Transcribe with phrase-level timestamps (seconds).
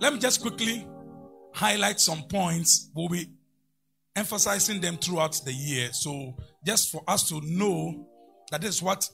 [0.00, 0.86] Let me just quickly
[1.52, 2.90] highlight some points.
[2.94, 3.28] We'll be
[4.16, 5.90] emphasizing them throughout the year.
[5.92, 8.06] So just for us to know
[8.50, 9.08] that this is what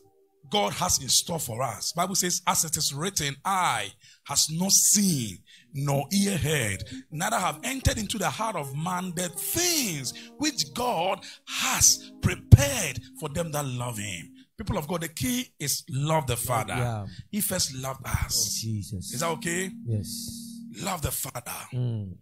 [0.48, 1.92] God has in store for us.
[1.92, 3.90] Bible says, as it is written, eye
[4.28, 5.38] has not seen,
[5.74, 11.18] nor ear heard, neither have entered into the heart of man the things which God
[11.48, 14.32] has prepared for them that love him.
[14.56, 16.74] People of God, the key is love the Father.
[16.74, 17.06] Yeah.
[17.30, 18.36] He first loved us.
[18.38, 19.12] Oh, Jesus.
[19.12, 19.70] Is that okay?
[19.84, 20.45] Yes.
[20.82, 21.52] Love the Father.
[21.72, 22.16] Mm.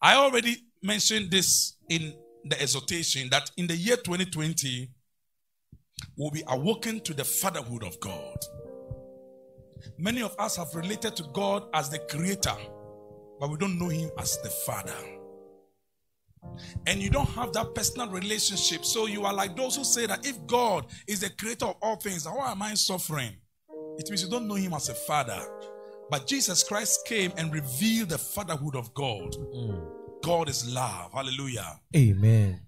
[0.00, 2.14] I already mentioned this in
[2.44, 4.90] the exhortation that in the year 2020,
[6.16, 8.36] we'll be awoken to the fatherhood of God.
[9.98, 12.56] Many of us have related to God as the creator,
[13.40, 14.94] but we don't know Him as the Father.
[16.86, 18.84] And you don't have that personal relationship.
[18.84, 21.96] So you are like those who say that if God is the creator of all
[21.96, 23.36] things, why am I suffering?
[23.98, 25.40] It means you don't know Him as a Father.
[26.10, 29.32] But Jesus Christ came and revealed the fatherhood of God.
[29.32, 29.80] Mm.
[30.22, 31.12] God is love.
[31.12, 31.80] Hallelujah.
[31.96, 32.60] Amen.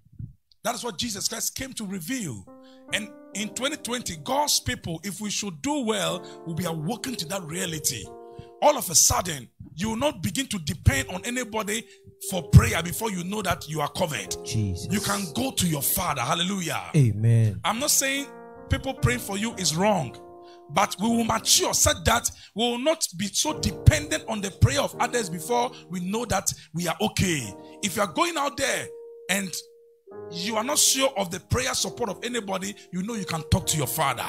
[0.63, 2.45] That is what Jesus Christ came to reveal.
[2.93, 7.43] And in 2020, God's people, if we should do well, will be awoken to that
[7.43, 8.05] reality.
[8.61, 11.83] All of a sudden, you will not begin to depend on anybody
[12.29, 14.35] for prayer before you know that you are covered.
[14.43, 14.91] Jesus.
[14.91, 16.21] You can go to your Father.
[16.21, 16.81] Hallelujah.
[16.95, 17.59] Amen.
[17.63, 18.25] I'm not saying
[18.69, 20.17] people praying for you is wrong,
[20.71, 24.81] but we will mature such that we will not be so dependent on the prayer
[24.81, 27.53] of others before we know that we are okay.
[27.83, 28.87] If you are going out there
[29.29, 29.51] and
[30.31, 33.65] you are not sure of the prayer support of anybody, you know you can talk
[33.67, 34.25] to your father.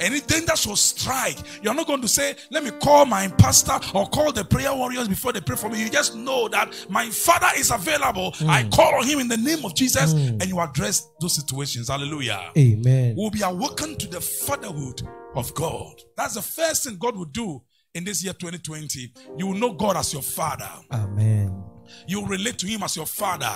[0.00, 1.36] Any danger will strike.
[1.62, 5.08] You're not going to say, Let me call my pastor or call the prayer warriors
[5.08, 5.82] before they pray for me.
[5.82, 8.34] You just know that my father is available.
[8.48, 8.72] I mm.
[8.72, 10.40] call on him in the name of Jesus, mm.
[10.40, 11.88] and you address those situations.
[11.88, 12.50] Hallelujah.
[12.56, 13.14] Amen.
[13.16, 15.02] We'll be awakened to the fatherhood
[15.34, 15.94] of God.
[16.16, 17.62] That's the first thing God will do
[17.94, 19.12] in this year 2020.
[19.36, 20.70] You will know God as your father.
[20.90, 21.62] Amen.
[22.06, 23.52] You will relate to him as your father.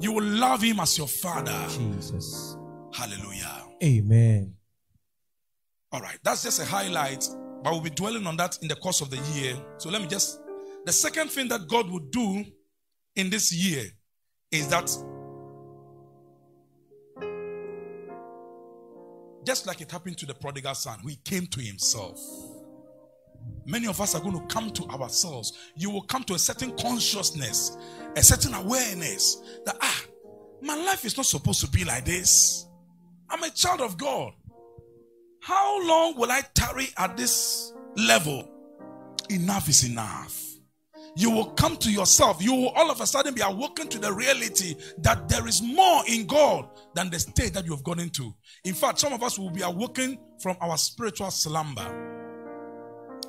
[0.00, 1.66] You will love him as your father.
[1.68, 2.56] Jesus.
[2.94, 3.66] Hallelujah.
[3.82, 4.54] Amen.
[5.92, 7.28] All right, that's just a highlight,
[7.62, 9.56] but we'll be dwelling on that in the course of the year.
[9.78, 10.40] So let me just.
[10.84, 12.44] The second thing that God would do
[13.16, 13.84] in this year
[14.52, 14.88] is that
[19.46, 22.20] just like it happened to the prodigal son, he came to himself.
[23.64, 25.52] Many of us are going to come to ourselves.
[25.76, 27.76] You will come to a certain consciousness,
[28.16, 30.02] a certain awareness that, ah,
[30.62, 32.66] my life is not supposed to be like this.
[33.30, 34.32] I'm a child of God.
[35.42, 38.48] How long will I tarry at this level?
[39.30, 40.45] Enough is enough.
[41.18, 42.42] You will come to yourself.
[42.42, 46.02] You will all of a sudden be awoken to the reality that there is more
[46.06, 48.34] in God than the state that you have gone into.
[48.64, 51.86] In fact, some of us will be awoken from our spiritual slumber.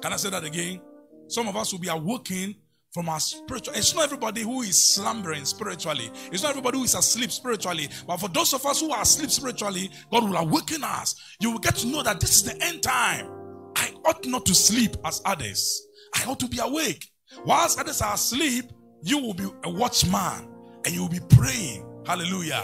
[0.02, 0.82] Can I say that again?
[1.30, 2.56] Some of us will be awoken
[2.94, 3.74] from our spiritual.
[3.74, 6.12] It's not everybody who is slumbering spiritually.
[6.30, 7.88] It's not everybody who is asleep spiritually.
[8.06, 11.16] But for those of us who are asleep spiritually, God will awaken us.
[11.40, 13.30] You will get to know that this is the end time.
[13.78, 15.88] I ought not to sleep as others.
[16.16, 17.06] I ought to be awake.
[17.46, 18.66] Whilst others are asleep,
[19.02, 20.48] you will be a watchman
[20.86, 21.86] and you will be praying.
[22.06, 22.64] Hallelujah.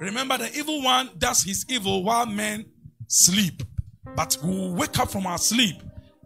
[0.00, 2.64] Remember, the evil one does his evil while men
[3.06, 3.62] sleep.
[4.16, 5.76] But we will wake up from our sleep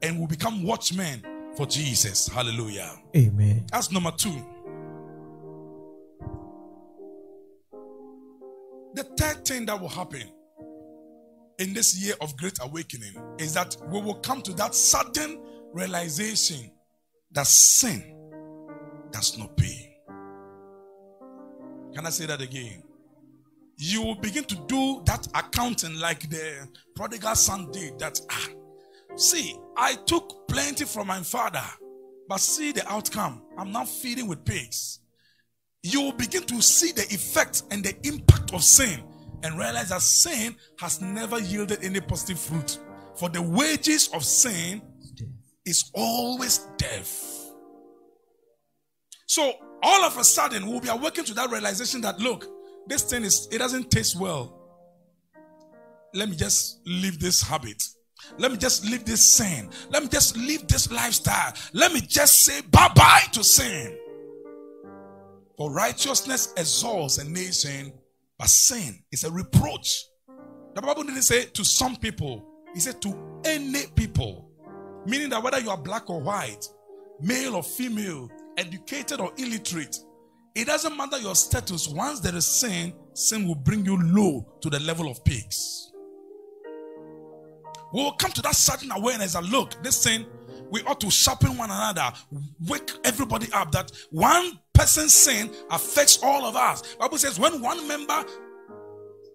[0.03, 1.23] and we will become watchmen
[1.57, 2.29] for Jesus.
[2.29, 2.93] Hallelujah.
[3.17, 3.67] Amen.
[3.71, 4.35] That's number two.
[8.95, 10.23] The third thing that will happen
[11.59, 15.41] in this year of great awakening is that we will come to that sudden
[15.73, 16.71] realization
[17.33, 18.03] that sin
[19.11, 19.99] does not pay.
[21.95, 22.83] Can I say that again?
[23.79, 27.99] You will begin to do that accounting like the prodigal son did.
[27.99, 28.49] That, ah,
[29.17, 31.65] see, I took plenty from my father,
[32.29, 33.43] but see the outcome.
[33.57, 35.01] I'm now feeding with pigs.
[35.83, 39.03] You will begin to see the effect and the impact of sin
[39.43, 42.79] and realize that sin has never yielded any positive fruit.
[43.15, 44.83] For the wages of sin
[45.67, 47.53] is always death.
[49.27, 49.53] So
[49.83, 52.47] all of a sudden we'll be awakened to that realization that look,
[52.87, 54.53] this thing is it doesn't taste well.
[56.15, 57.83] Let me just leave this habit.
[58.39, 59.69] Let me just leave this sin.
[59.91, 61.53] Let me just leave this lifestyle.
[61.73, 63.99] Let me just say bye bye to sin.
[65.57, 67.93] For righteousness exalts a nation,
[68.39, 70.05] but sin is a reproach.
[70.75, 74.46] The Bible didn't say to some people, He said to any people.
[75.07, 76.69] Meaning that whether you are black or white,
[77.21, 79.99] male or female, educated or illiterate,
[80.55, 81.87] it doesn't matter your status.
[81.89, 85.93] Once there is sin, sin will bring you low to the level of pigs.
[87.93, 90.27] We will come to that certain awareness that look, this sin,
[90.71, 92.13] we ought to sharpen one another,
[92.67, 96.97] wake everybody up that one person's sin affects all of us.
[96.97, 98.25] Bible says when one member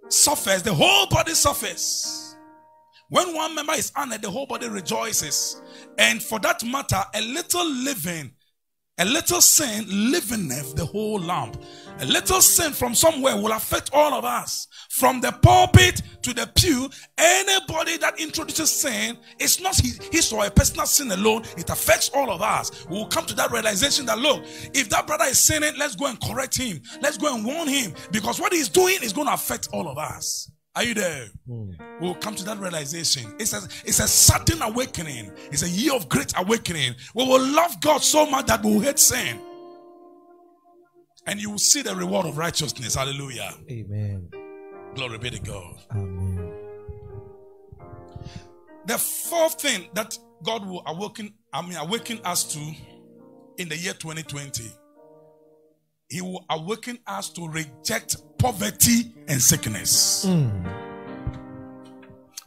[0.09, 2.30] suffers, the whole body suffers.
[3.11, 5.61] When one member is honored, the whole body rejoices.
[5.97, 8.31] And for that matter, a little living
[8.97, 11.59] a little sin leaveneth the whole lump.
[12.01, 14.67] A little sin from somewhere will affect all of us.
[14.91, 16.87] From the pulpit to the pew,
[17.17, 22.11] anybody that introduces sin, it's not his, his or a personal sin alone, it affects
[22.13, 22.85] all of us.
[22.89, 24.43] We will come to that realization that look,
[24.75, 26.79] if that brother is sinning, let's go and correct him.
[27.01, 29.97] Let's go and warn him because what he's doing is going to affect all of
[29.97, 30.50] us.
[30.75, 31.27] Are you there?
[31.49, 31.75] Mm.
[31.99, 33.35] We'll come to that realization.
[33.39, 35.31] It's a, it's a sudden awakening.
[35.51, 36.95] It's a year of great awakening.
[37.13, 39.39] We will love God so much that we will hate sin.
[41.27, 42.95] And you will see the reward of righteousness.
[42.95, 43.53] Hallelujah.
[43.69, 44.29] Amen.
[44.95, 45.75] Glory be to God.
[45.91, 46.53] Amen.
[48.85, 52.59] The fourth thing that God will awaken, I mean, awaken us to
[53.57, 54.63] in the year 2020,
[56.11, 60.25] He will awaken us to reject poverty and sickness.
[60.25, 60.51] Mm.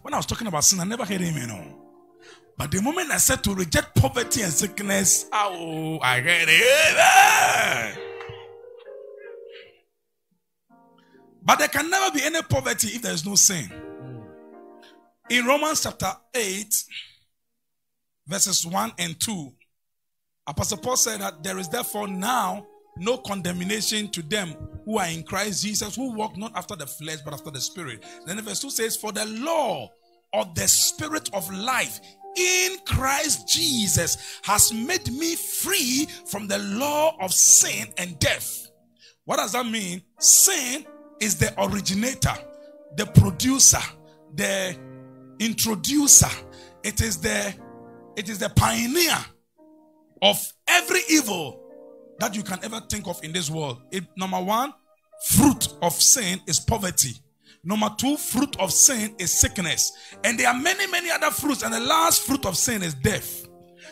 [0.03, 1.65] When I was talking about sin, I never heard him, you know.
[2.59, 7.99] But the moment I said to reject poverty and sickness, oh, I heard it.
[11.43, 13.73] But there can never be any poverty if there is no sin.
[15.31, 16.67] In Romans chapter 8,
[18.27, 19.53] verses 1 and 2,
[20.49, 24.55] Apostle Paul said that there is therefore now no condemnation to them
[24.85, 28.05] who are in Christ Jesus, who walk not after the flesh, but after the Spirit.
[28.27, 29.89] Then verse 2 says, For the law
[30.33, 32.01] of the Spirit of life
[32.37, 38.71] in Christ Jesus has made me free from the law of sin and death.
[39.25, 40.03] What does that mean?
[40.19, 40.85] Sin
[41.21, 42.35] is the originator,
[42.97, 43.81] the producer,
[44.35, 44.77] the
[45.39, 46.31] introducer.
[46.83, 47.55] It is the
[48.17, 49.17] it is the pioneer
[50.23, 50.37] of
[50.69, 51.64] every evil
[52.19, 53.83] that you can ever think of in this world.
[53.91, 54.73] It, number one,
[55.27, 57.15] fruit of sin is poverty.
[57.65, 59.93] Number two, fruit of sin is sickness.
[60.23, 61.63] And there are many, many other fruits.
[61.63, 63.47] And the last fruit of sin is death.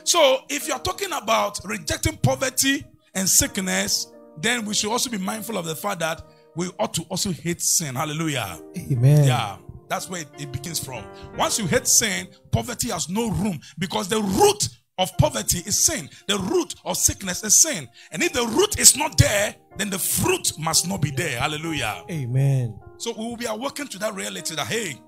[0.04, 2.84] So if you're talking about rejecting poverty
[3.14, 6.22] and sickness, then we should also be mindful of the fact that
[6.54, 7.94] we ought to also hate sin.
[7.94, 8.60] Hallelujah.
[8.90, 9.24] Amen.
[9.24, 9.56] Yeah.
[9.88, 11.04] That's where it, it begins from.
[11.36, 16.08] Once you hate sin, poverty has no room because the root of poverty is sin.
[16.28, 17.88] The root of sickness is sin.
[18.10, 21.40] And if the root is not there, then the fruit must not be there.
[21.40, 22.04] Hallelujah.
[22.10, 22.78] Amen.
[22.98, 25.00] So we will be awakened to that reality that hey,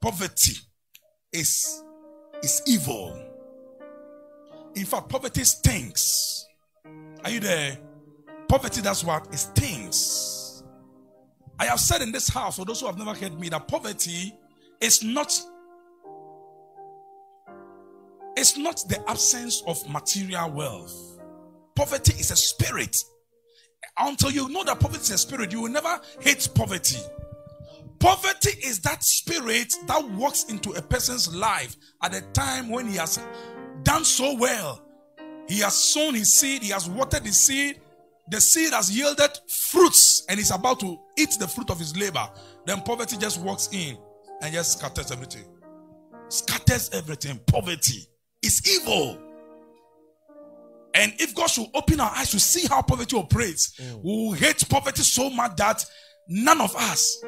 [0.00, 0.54] poverty
[1.32, 1.82] is
[2.42, 3.20] is evil.
[4.74, 6.46] In fact, poverty stinks.
[7.24, 7.78] Are you there?
[8.48, 10.62] Poverty, that's what it stinks.
[11.58, 14.32] I have said in this house, for those who have never heard me, that poverty
[14.80, 15.38] is not
[18.38, 21.18] it's not the absence of material wealth.
[21.74, 22.96] Poverty is a spirit.
[23.98, 26.98] Until you know that poverty is a spirit, you will never hate poverty.
[27.98, 32.96] Poverty is that spirit that walks into a person's life at a time when he
[32.96, 33.18] has
[33.82, 34.84] done so well.
[35.48, 37.80] He has sown his seed, he has watered his seed,
[38.30, 39.30] the seed has yielded
[39.70, 42.28] fruits, and he's about to eat the fruit of his labor.
[42.66, 43.98] Then poverty just walks in
[44.42, 45.44] and just scatters everything.
[46.28, 47.40] Scatters everything.
[47.46, 48.06] Poverty
[48.42, 49.18] is evil.
[50.94, 54.02] And if God should open our eyes to see how poverty operates, mm.
[54.02, 55.84] we will hate poverty so much that
[56.28, 57.22] none of us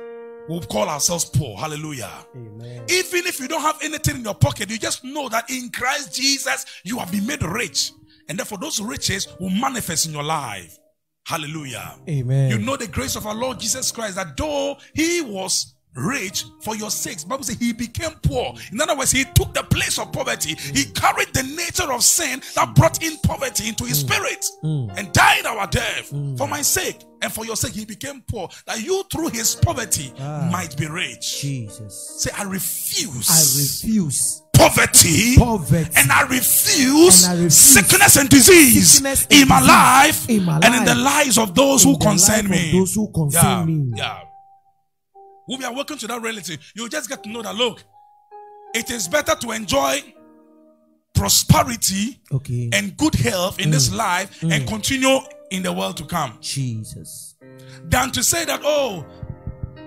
[0.49, 1.57] will call ourselves poor.
[1.57, 2.11] Hallelujah.
[2.35, 2.85] Amen.
[2.89, 6.15] Even if you don't have anything in your pocket, you just know that in Christ
[6.15, 7.93] Jesus you have been made rich.
[8.29, 10.79] And therefore, those riches will manifest in your life.
[11.27, 11.97] Hallelujah.
[12.09, 12.51] Amen.
[12.51, 16.77] You know the grace of our Lord Jesus Christ that though he was rich for
[16.77, 17.25] your sakes.
[17.25, 18.55] Bible says he became poor.
[18.73, 20.55] In other words, he took the place of poverty.
[20.55, 24.09] He carried the nature of sin that brought in poverty into his mm.
[24.09, 24.97] spirit mm.
[24.97, 26.37] and died our death mm.
[26.39, 27.03] for my sake.
[27.23, 28.49] And for your sake, he became poor.
[28.67, 31.43] That you through his poverty ah, might be rich.
[31.43, 32.23] Jesus.
[32.23, 33.29] Say, I refuse.
[33.29, 34.43] I refuse.
[34.55, 40.29] Poverty, poverty, and I refuse, and I refuse sickness and disease sickness in, my life,
[40.29, 42.71] in my life and in the lives of those who concern me.
[42.71, 43.93] Those who concern yeah, me.
[43.97, 44.21] Yeah
[45.51, 47.83] will be awakened to that reality, you just get to know that look,
[48.75, 50.01] it is better to enjoy
[51.13, 52.71] prosperity okay.
[52.73, 53.73] and good health in mm.
[53.73, 54.53] this life mm.
[54.53, 55.19] and continue
[55.51, 56.39] in the world to come.
[56.41, 57.35] Jesus.
[57.83, 59.05] Than to say that, oh,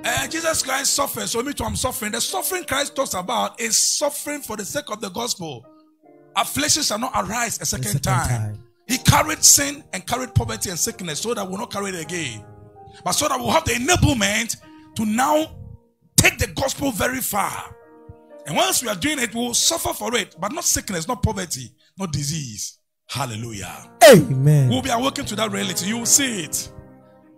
[0.03, 2.11] uh, Jesus Christ suffered, so me too, I'm suffering.
[2.11, 5.65] The suffering Christ talks about is suffering for the sake of the gospel.
[6.35, 8.27] Affliction shall not arise a second, a second time.
[8.27, 8.63] time.
[8.87, 12.43] He carried sin and carried poverty and sickness so that we'll not carry it again.
[13.05, 14.57] But so that we'll have the enablement
[14.95, 15.55] to now
[16.15, 17.75] take the gospel very far.
[18.45, 21.23] And once we are doing it, we will suffer for it, but not sickness, not
[21.23, 21.71] poverty.
[21.97, 22.79] not disease.
[23.07, 23.91] Hallelujah.
[24.11, 24.69] Amen.
[24.69, 25.87] We'll be awakened to that reality.
[25.87, 26.71] You will see it.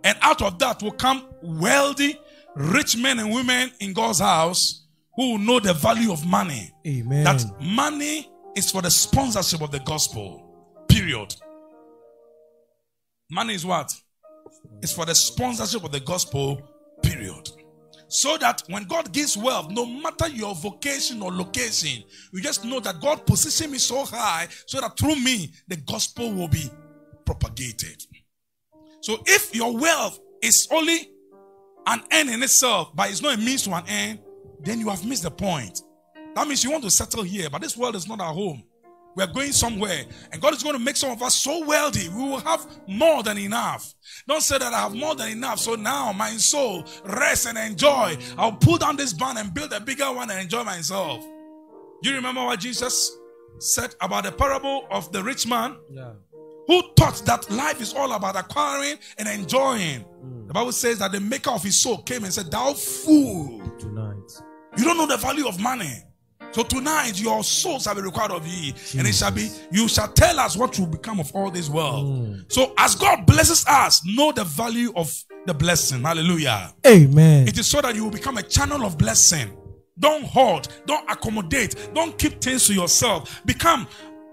[0.04, 2.18] And out of that will come wealthy,
[2.54, 4.86] rich men and women in God's house
[5.16, 6.72] who will know the value of money.
[6.86, 7.24] Amen.
[7.24, 10.42] That money is for the sponsorship of the gospel.
[10.88, 11.34] Period.
[13.30, 13.92] Money is what?
[14.80, 16.62] It's for the sponsorship of the gospel.
[17.06, 17.50] Period.
[18.08, 22.80] So that when God gives wealth, no matter your vocation or location, you just know
[22.80, 26.70] that God positioned me so high so that through me the gospel will be
[27.24, 28.02] propagated.
[29.00, 31.10] So if your wealth is only
[31.86, 34.20] an end in itself, but it's not a means to an end,
[34.60, 35.82] then you have missed the point.
[36.34, 38.64] That means you want to settle here, but this world is not our home.
[39.16, 42.08] We are going somewhere, and God is going to make some of us so wealthy,
[42.10, 43.94] we will have more than enough.
[44.28, 48.16] Don't say that I have more than enough, so now my soul rest and enjoy.
[48.36, 51.24] I'll pull down this barn and build a bigger one and enjoy myself.
[52.02, 53.16] Do you remember what Jesus
[53.58, 55.76] said about the parable of the rich man?
[55.90, 56.12] Yeah.
[56.66, 60.04] who thought that life is all about acquiring and enjoying.
[60.22, 60.48] Mm.
[60.48, 64.42] The Bible says that the maker of his soul came and said, Thou fool, Tonight.
[64.76, 66.02] you don't know the value of money.
[66.56, 70.08] So tonight your souls shall be required of ye, and it shall be, you shall
[70.08, 72.06] tell us what will become of all this world.
[72.06, 72.50] Mm.
[72.50, 76.00] So as God blesses us, know the value of the blessing.
[76.00, 76.72] Hallelujah.
[76.86, 77.46] Amen.
[77.46, 79.54] It is so that you will become a channel of blessing.
[79.98, 83.42] Don't hoard, don't accommodate, don't keep things to yourself.
[83.44, 83.86] Become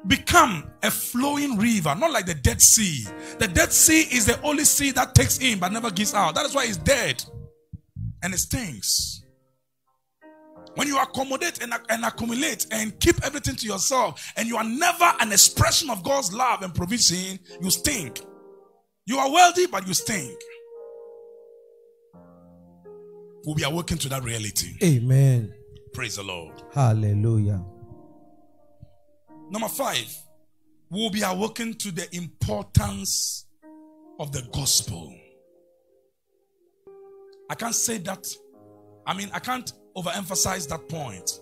[0.07, 3.05] become a flowing river, not like the Dead Sea.
[3.37, 6.35] The Dead Sea is the only sea that takes in but never gives out.
[6.35, 7.21] That is why it's dead
[8.21, 9.22] and it stinks.
[10.75, 15.13] When you accommodate and, and accumulate and keep everything to yourself, and you are never
[15.19, 18.21] an expression of God's love and provision, you stink.
[19.05, 20.39] You are wealthy, but you stink.
[23.45, 24.77] We'll be awakened to that reality.
[24.81, 25.53] Amen.
[25.93, 26.63] Praise the Lord.
[26.73, 27.63] Hallelujah.
[29.51, 30.07] Number five,
[30.89, 33.45] we'll be awakened to the importance
[34.19, 35.13] of the gospel.
[37.49, 38.25] I can't say that,
[39.05, 41.39] I mean, I can't overemphasize that point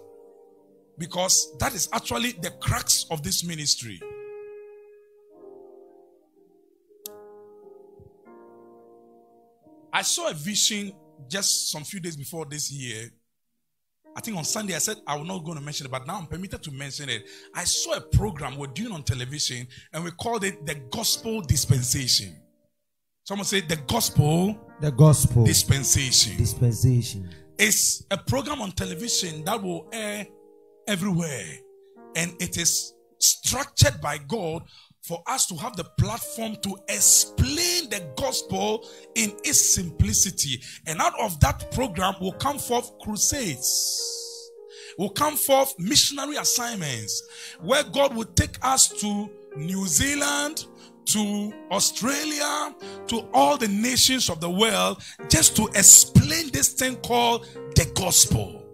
[0.98, 4.00] because that is actually the crux of this ministry.
[9.94, 10.94] I saw a vision
[11.28, 13.10] just some few days before this year.
[14.16, 16.18] I think on Sunday I said I was not going to mention it, but now
[16.18, 17.24] I'm permitted to mention it.
[17.56, 22.36] I saw a program we're doing on television and we called it the Gospel Dispensation.
[23.24, 26.38] Someone say the Gospel The gospel Dispensation.
[26.38, 27.30] dispensation.
[27.64, 30.26] It's a program on television that will air
[30.88, 31.46] everywhere.
[32.16, 34.64] And it is structured by God
[35.04, 40.60] for us to have the platform to explain the gospel in its simplicity.
[40.88, 44.50] And out of that program will come forth crusades,
[44.98, 47.22] will come forth missionary assignments
[47.62, 50.66] where God will take us to New Zealand,
[51.06, 52.76] to Australia,
[53.08, 58.66] to all the nations of the world, just to explain this thing called the gospel.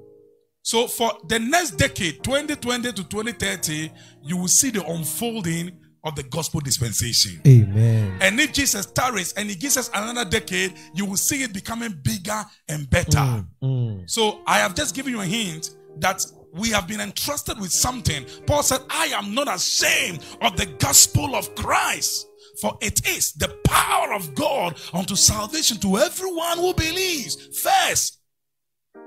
[0.62, 3.90] So, for the next decade, 2020 to 2030,
[4.24, 5.72] you will see the unfolding
[6.04, 7.42] of the gospel dispensation.
[7.48, 8.18] Amen.
[8.22, 11.98] And if Jesus tarries and he gives us another decade, you will see it becoming
[12.02, 13.46] bigger and better.
[13.62, 14.10] Mm.
[14.10, 16.26] So I have just given you a hint that
[16.58, 18.26] we have been entrusted with something.
[18.46, 22.28] Paul said, I am not ashamed of the gospel of Christ,
[22.62, 27.58] for it is the power of God unto salvation to everyone who believes.
[27.60, 28.20] First,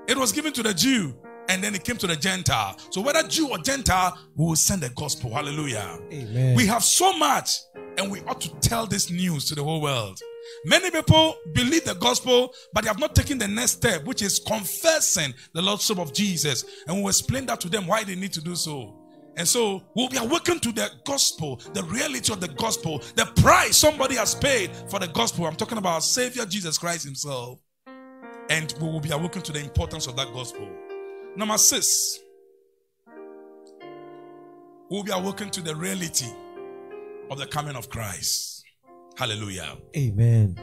[0.07, 1.15] it was given to the Jew,
[1.49, 2.77] and then it came to the Gentile.
[2.89, 5.33] So whether Jew or Gentile, we will send the gospel.
[5.33, 5.99] Hallelujah.
[6.11, 6.55] Amen.
[6.55, 7.57] We have so much,
[7.97, 10.19] and we ought to tell this news to the whole world.
[10.65, 14.39] Many people believe the gospel, but they have not taken the next step, which is
[14.39, 16.65] confessing the Lordship of Jesus.
[16.87, 18.97] And we'll explain that to them why they need to do so.
[19.37, 23.77] And so we'll be awakened to the gospel, the reality of the gospel, the price
[23.77, 25.45] somebody has paid for the gospel.
[25.45, 27.59] I'm talking about Savior Jesus Christ Himself.
[28.49, 30.67] And we will be awakened to the importance of that gospel.
[31.37, 32.19] Number six,
[34.89, 36.27] we'll be awakened to the reality
[37.29, 38.60] of the coming of Christ.
[39.17, 39.77] Hallelujah.
[39.95, 40.57] Amen.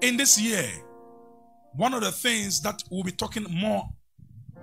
[0.00, 0.68] In this year,
[1.74, 3.88] one of the things that we'll be talking more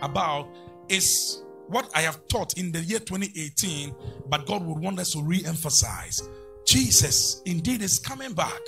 [0.01, 0.47] about
[0.89, 3.95] is what I have taught in the year 2018,
[4.27, 6.21] but God would want us to re emphasize.
[6.65, 8.59] Jesus indeed is coming back.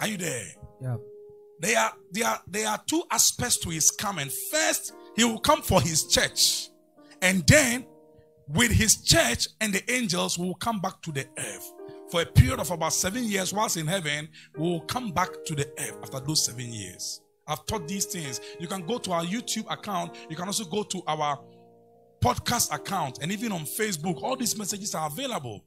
[0.00, 0.46] Are you there?
[0.80, 0.96] Yeah.
[1.60, 4.28] There are, there, are, there are two aspects to his coming.
[4.52, 6.68] First, he will come for his church.
[7.20, 7.86] And then,
[8.48, 11.72] with his church and the angels, we will come back to the earth.
[12.10, 15.54] For a period of about seven years, whilst in heaven, we will come back to
[15.54, 17.20] the earth after those seven years.
[17.46, 18.40] I've taught these things.
[18.58, 20.16] You can go to our YouTube account.
[20.28, 21.38] You can also go to our
[22.20, 25.64] podcast account and even on Facebook, all these messages are available.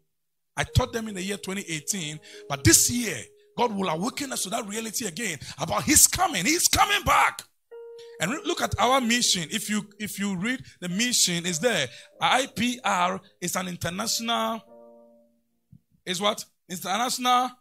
[0.58, 2.20] I taught them in the year 2018,
[2.50, 3.18] but this year,
[3.58, 6.46] God will awaken us to that reality again about His coming.
[6.46, 7.44] He's coming back.
[8.20, 9.48] And look at our mission.
[9.52, 11.88] If you if you read the mission, is there.
[12.22, 14.62] IPR is an international.
[16.06, 16.44] Is what?
[16.70, 17.52] International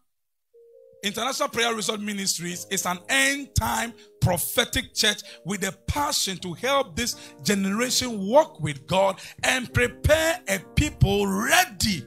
[1.03, 6.95] International Prayer Resort Ministries is an end time prophetic church with a passion to help
[6.95, 12.05] this generation walk with God and prepare a people ready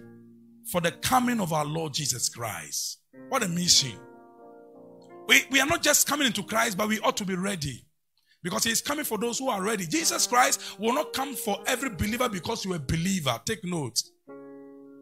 [0.72, 3.00] for the coming of our Lord Jesus Christ.
[3.30, 3.98] What a mission.
[5.28, 7.86] We, we are not just coming into Christ, but we ought to be ready.
[8.44, 9.86] Because he's coming for those who are ready.
[9.88, 13.40] Jesus Christ will not come for every believer because you're a believer.
[13.46, 14.02] Take note.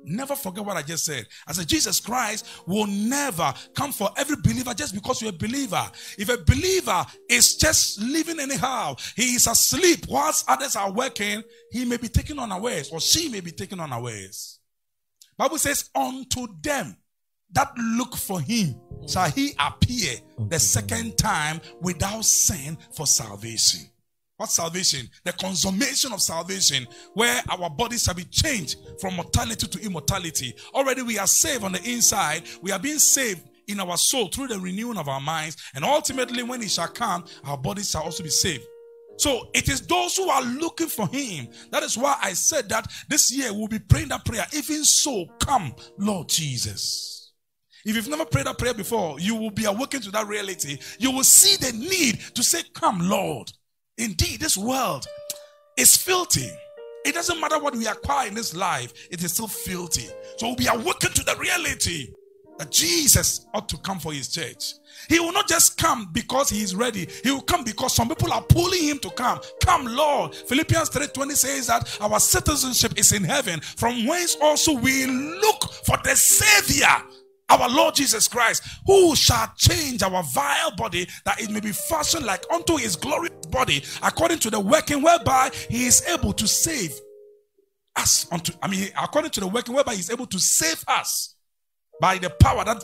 [0.04, 1.28] Never forget what I just said.
[1.48, 5.84] I said, Jesus Christ will never come for every believer just because you're a believer.
[6.18, 11.86] If a believer is just living anyhow, he is asleep whilst others are working, he
[11.86, 14.60] may be taken unawares or she may be taken unawares.
[15.38, 16.98] Bible says, unto them
[17.54, 20.16] that look for him shall he appear
[20.50, 23.82] the second time without sin for salvation.
[24.42, 25.08] What salvation?
[25.24, 30.56] The consummation of salvation, where our bodies shall be changed from mortality to immortality.
[30.74, 32.42] Already we are saved on the inside.
[32.64, 35.58] We are being saved in our soul through the renewing of our minds.
[35.76, 38.64] And ultimately, when He shall come, our bodies shall also be saved.
[39.18, 41.48] So it is those who are looking for Him.
[41.70, 44.48] That is why I said that this year we'll be praying that prayer.
[44.54, 47.32] Even so, come, Lord Jesus.
[47.86, 50.80] If you've never prayed that prayer before, you will be awakened to that reality.
[50.98, 53.52] You will see the need to say, Come, Lord.
[53.98, 55.06] Indeed, this world
[55.78, 56.50] is filthy.
[57.06, 60.08] It doesn't matter what we acquire in this life, it is still filthy.
[60.38, 62.14] So we'll be awakened to the reality
[62.62, 64.74] that Jesus ought to come for his church.
[65.10, 67.08] He will not just come because he is ready.
[67.24, 69.40] He will come because some people are pulling him to come.
[69.64, 70.36] Come, Lord.
[70.36, 75.98] Philippians 3:20 says that our citizenship is in heaven, from whence also we look for
[76.04, 77.04] the Savior
[77.52, 82.26] our Lord Jesus Christ, who shall change our vile body that it may be fashioned
[82.26, 86.92] like unto his glorious body, according to the working whereby he is able to save
[87.98, 91.36] us unto I mean according to the working whereby he is able to save us
[92.00, 92.82] by the power that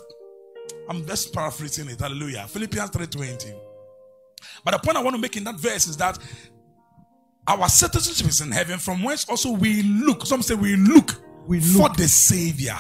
[0.90, 2.00] I'm just paraphrasing it.
[2.00, 2.46] Hallelujah.
[2.48, 3.56] Philippians 3:20.
[4.64, 6.20] But the point I want to make in that verse is that
[7.48, 10.26] our citizenship is in heaven, from whence also we look.
[10.26, 11.16] Some say we look,
[11.48, 11.92] we look.
[11.94, 12.78] for the Savior.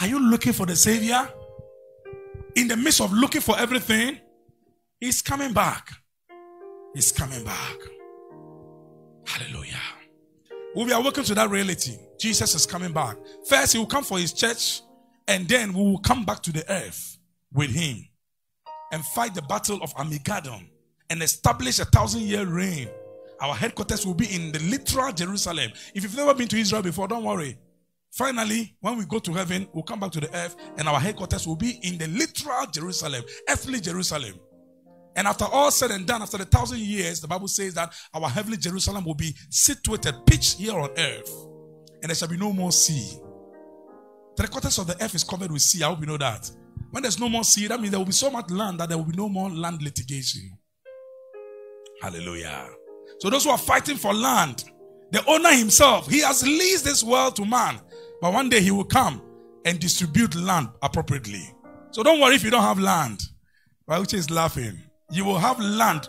[0.00, 1.28] Are you looking for the Savior?
[2.56, 4.18] In the midst of looking for everything,
[5.00, 5.90] He's coming back.
[6.94, 7.76] He's coming back.
[9.26, 9.74] Hallelujah.
[10.74, 11.96] We'll be awakened to that reality.
[12.18, 13.16] Jesus is coming back.
[13.48, 14.80] First, He will come for His church,
[15.28, 17.18] and then we will come back to the earth
[17.52, 18.06] with Him
[18.92, 20.70] and fight the battle of Armageddon
[21.10, 22.88] and establish a thousand year reign.
[23.40, 25.70] Our headquarters will be in the literal Jerusalem.
[25.94, 27.58] If you've never been to Israel before, don't worry.
[28.16, 31.46] Finally, when we go to heaven, we'll come back to the earth and our headquarters
[31.46, 34.40] will be in the literal Jerusalem, earthly Jerusalem.
[35.16, 38.28] And after all said and done, after the thousand years, the Bible says that our
[38.28, 41.30] heavenly Jerusalem will be situated, pitched here on earth,
[42.02, 43.18] and there shall be no more sea.
[44.34, 45.82] Three quarters of the earth is covered with sea.
[45.82, 46.50] I hope you know that.
[46.92, 48.96] When there's no more sea, that means there will be so much land that there
[48.96, 50.56] will be no more land litigation.
[52.00, 52.68] Hallelujah.
[53.18, 54.64] So those who are fighting for land,
[55.10, 57.78] the owner himself, he has leased this world to man.
[58.20, 59.22] But one day he will come
[59.64, 61.54] and distribute land appropriately.
[61.90, 63.22] So don't worry if you don't have land.
[63.86, 64.80] Which is laughing.
[65.10, 66.08] You will have land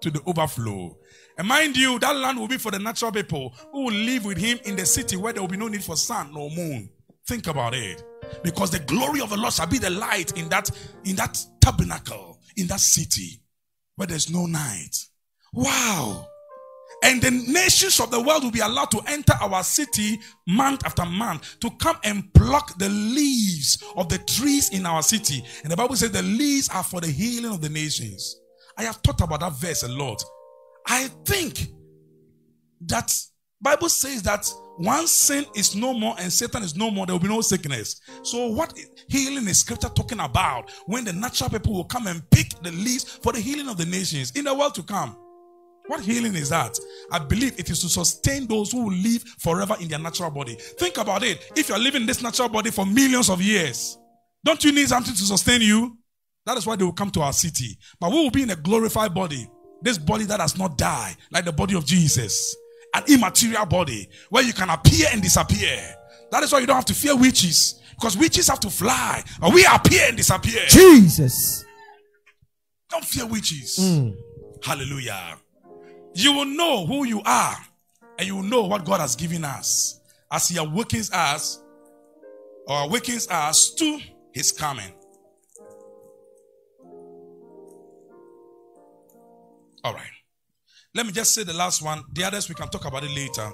[0.00, 0.96] to the overflow.
[1.36, 4.38] And mind you, that land will be for the natural people who will live with
[4.38, 6.90] him in the city where there will be no need for sun nor moon.
[7.26, 8.02] Think about it.
[8.42, 10.70] Because the glory of the Lord shall be the light in that,
[11.04, 13.40] in that tabernacle, in that city
[13.96, 14.96] where there's no night.
[15.52, 16.26] Wow.
[17.04, 21.04] And the nations of the world will be allowed to enter our city month after
[21.04, 25.44] month to come and pluck the leaves of the trees in our city.
[25.62, 28.40] And the Bible says the leaves are for the healing of the nations.
[28.76, 30.22] I have thought about that verse a lot.
[30.86, 31.68] I think
[32.82, 33.12] that
[33.60, 37.20] Bible says that once sin is no more and Satan is no more, there will
[37.20, 38.00] be no sickness.
[38.22, 40.70] So, what healing is scripture talking about?
[40.86, 43.86] When the natural people will come and pick the leaves for the healing of the
[43.86, 45.16] nations in the world to come.
[45.88, 46.78] What healing is that?
[47.10, 50.54] I believe it is to sustain those who will live forever in their natural body.
[50.54, 51.50] Think about it.
[51.56, 53.98] If you're living this natural body for millions of years,
[54.44, 55.96] don't you need something to sustain you?
[56.44, 57.78] That is why they will come to our city.
[57.98, 59.48] But we will be in a glorified body.
[59.80, 62.54] This body that has not died, like the body of Jesus.
[62.94, 65.80] An immaterial body where you can appear and disappear.
[66.30, 67.80] That is why you don't have to fear witches.
[67.94, 69.24] Because witches have to fly.
[69.40, 70.66] But we appear and disappear.
[70.68, 71.64] Jesus.
[72.90, 73.78] Don't fear witches.
[73.80, 74.14] Mm.
[74.62, 75.38] Hallelujah
[76.14, 77.56] you will know who you are
[78.18, 81.62] and you will know what God has given us as He awakens us
[82.66, 84.00] or awakens us to
[84.32, 84.92] His coming.
[89.84, 90.02] All right.
[90.94, 92.02] Let me just say the last one.
[92.12, 93.50] The others we can talk about it later.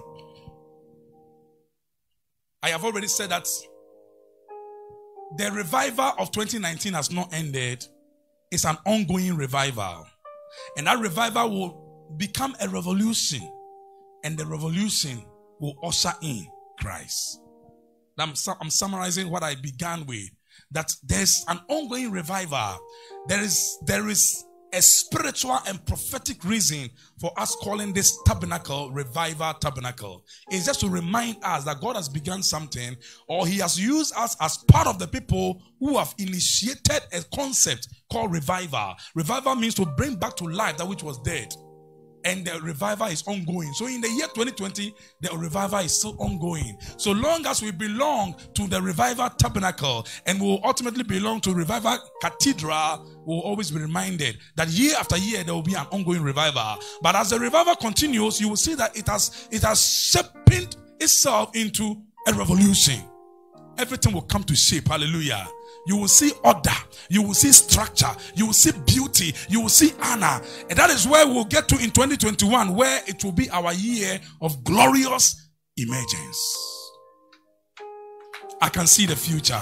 [2.62, 3.46] I have already said that
[5.36, 7.84] the revival of 2019 has not ended.
[8.50, 10.06] It's an ongoing revival.
[10.78, 11.83] And that revival will
[12.16, 13.40] become a revolution.
[14.24, 15.22] And the revolution
[15.60, 16.46] will usher in
[16.78, 17.40] Christ.
[18.18, 20.30] I'm, I'm summarizing what I began with.
[20.70, 22.78] That there's an ongoing revival.
[23.28, 29.54] There is, there is a spiritual and prophetic reason for us calling this tabernacle revival
[29.54, 30.24] tabernacle.
[30.50, 32.96] It's just to remind us that God has begun something
[33.28, 37.88] or He has used us as part of the people who have initiated a concept
[38.10, 38.94] called revival.
[39.14, 41.54] Revival means to bring back to life that which was dead
[42.24, 43.72] and the revival is ongoing.
[43.74, 46.78] So in the year 2020, the revival is still ongoing.
[46.96, 51.54] So long as we belong to the revival tabernacle and we will ultimately belong to
[51.54, 56.22] revival cathedral, we'll always be reminded that year after year there will be an ongoing
[56.22, 56.78] revival.
[57.02, 61.54] But as the revival continues, you will see that it has it has shaped itself
[61.54, 63.02] into a revolution.
[63.76, 64.88] Everything will come to shape.
[64.88, 65.46] Hallelujah
[65.86, 66.70] you will see order,
[67.08, 70.40] you will see structure, you will see beauty, you will see honor.
[70.68, 74.18] And that is where we'll get to in 2021, where it will be our year
[74.40, 76.80] of glorious emergence.
[78.60, 79.60] I can see the future.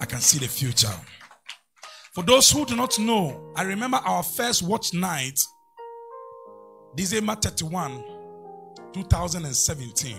[0.00, 0.94] I can see the future.
[2.12, 5.38] For those who do not know, I remember our first watch night,
[6.96, 8.02] December 31,
[8.92, 10.16] 2017.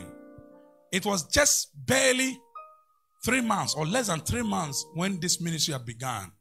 [0.91, 2.39] It was just barely
[3.23, 6.31] three months or less than three months when this ministry had begun.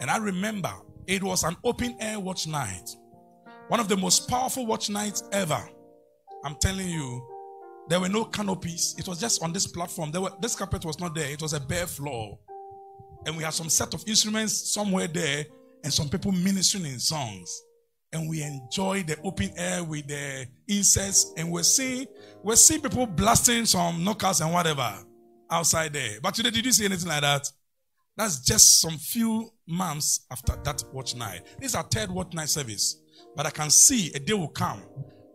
[0.00, 0.72] And I remember
[1.06, 2.88] it was an open air watch night.
[3.68, 5.62] One of the most powerful watch nights ever.
[6.44, 7.26] I'm telling you,
[7.88, 8.94] there were no canopies.
[8.98, 10.10] It was just on this platform.
[10.10, 11.30] There were, this carpet was not there.
[11.30, 12.38] It was a bare floor.
[13.26, 15.44] And we had some set of instruments somewhere there
[15.84, 17.62] and some people ministering in songs.
[18.12, 21.32] And we enjoyed the open air with the incense.
[21.36, 22.06] And we're seeing,
[22.42, 24.96] we're seeing people blasting some knockouts and whatever
[25.50, 26.18] outside there.
[26.22, 27.50] But today, did you see anything like that?
[28.16, 31.42] That's just some few months after that watch night.
[31.58, 33.02] This is our third watch night service.
[33.34, 34.82] But I can see a day will come,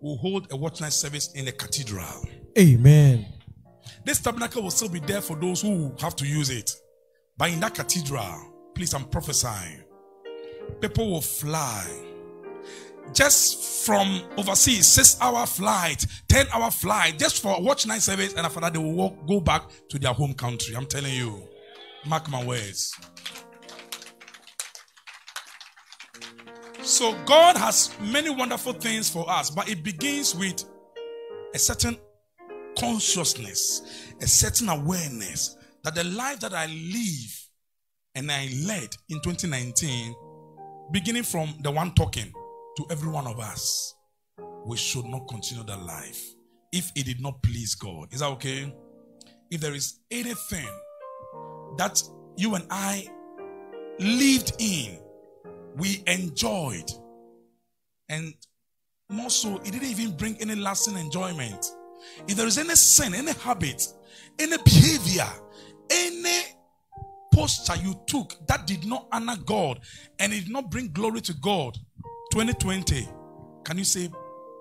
[0.01, 2.27] we'll hold a watch night service in the cathedral.
[2.57, 3.27] Amen.
[4.03, 6.71] This tabernacle will still be there for those who have to use it.
[7.37, 9.83] But in that cathedral, please, I'm prophesying,
[10.79, 11.85] people will fly
[13.13, 18.45] just from overseas, six hour flight, 10 hour flight, just for watch night service, and
[18.45, 20.75] after that, they will walk, go back to their home country.
[20.75, 21.47] I'm telling you.
[22.05, 22.95] Mark my words.
[26.81, 30.63] So, God has many wonderful things for us, but it begins with
[31.53, 31.97] a certain
[32.77, 37.49] consciousness, a certain awareness that the life that I live
[38.15, 40.15] and I led in 2019,
[40.91, 42.33] beginning from the one talking,
[42.77, 43.95] to every one of us,
[44.65, 46.33] we should not continue that life
[46.71, 48.13] if it did not please God.
[48.13, 48.73] Is that okay?
[49.49, 50.69] If there is anything
[51.77, 52.01] that
[52.37, 53.07] you and I
[53.99, 54.99] lived in,
[55.75, 56.89] we enjoyed,
[58.09, 58.33] and
[59.09, 61.65] more so, it didn't even bring any lasting enjoyment.
[62.27, 63.87] If there is any sin, any habit,
[64.39, 65.27] any behavior,
[65.89, 66.41] any
[67.33, 69.79] posture you took that did not honor God
[70.19, 71.77] and it did not bring glory to God,
[72.31, 73.07] 2020,
[73.65, 74.09] can you say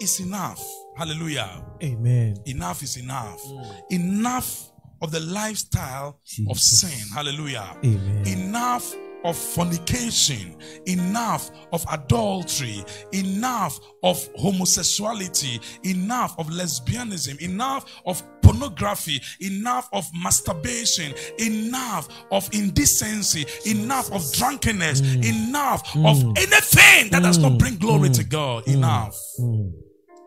[0.01, 0.61] it's enough?
[0.97, 1.65] Hallelujah.
[1.83, 2.37] Amen.
[2.47, 3.41] Enough is enough.
[3.45, 3.83] Mm.
[3.91, 6.51] Enough of the lifestyle Jesus.
[6.51, 7.09] of sin.
[7.15, 7.77] Hallelujah.
[7.85, 8.27] Amen.
[8.27, 10.57] Enough of fornication,
[10.87, 21.15] enough of adultery, enough of homosexuality, enough of lesbianism, enough of pornography, enough of masturbation,
[21.39, 25.49] enough of indecency, enough of drunkenness, mm.
[25.49, 26.09] enough mm.
[26.09, 28.17] of anything that does not bring glory mm.
[28.17, 28.65] to God.
[28.65, 28.75] Mm.
[28.75, 29.17] Enough.
[29.41, 29.73] Mm.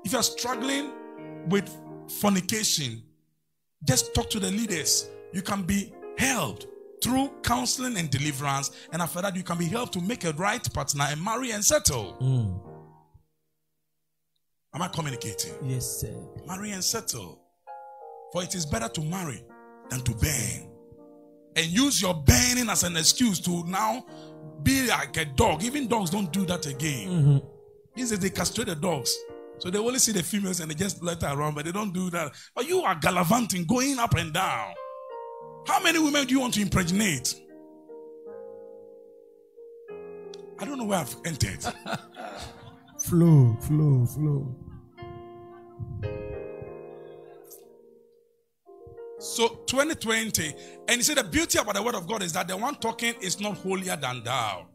[0.06, 0.92] If you're struggling
[1.50, 1.70] with
[2.20, 3.04] fornication,
[3.86, 5.10] just talk to the leaders.
[5.34, 6.68] You can be helped
[7.04, 8.72] through counseling and deliverance.
[8.92, 11.64] And after that, you can be helped to make a right partner and marry and
[11.64, 12.18] settle.
[12.22, 12.70] Mm.
[14.76, 15.54] Am I communicating?
[15.64, 16.14] Yes, sir.
[16.48, 17.42] Marry and settle.
[18.32, 19.44] For it is better to marry
[19.90, 20.70] than to burn.
[21.56, 24.04] And use your burning as an excuse to now
[24.64, 25.64] be like a dog.
[25.64, 27.10] Even dogs don't do that again.
[27.10, 27.38] Mm-hmm.
[27.96, 29.16] These days they castrate the dogs.
[29.60, 31.94] So they only see the females and they just let her around, but they don't
[31.94, 32.32] do that.
[32.56, 34.74] But you are gallivanting, going up and down.
[35.66, 37.40] How many women do you want to impregnate?
[40.60, 41.64] I don't know where I've entered.
[43.00, 44.56] flow, flow, flow.
[49.20, 50.54] So 2020,
[50.90, 53.14] and you see the beauty about the word of God is that the one talking
[53.22, 54.68] is not holier than thou.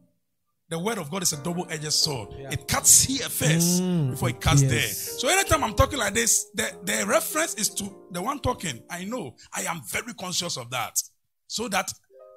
[0.71, 2.29] The word of God is a double-edged sword.
[2.51, 4.11] It cuts here first mm.
[4.11, 4.71] before it cuts yes.
[4.71, 5.19] there.
[5.19, 8.83] So anytime I'm talking like this, the, the reference is to the one talking.
[8.91, 9.35] I know.
[9.55, 11.01] I am very conscious of that.
[11.47, 11.91] So that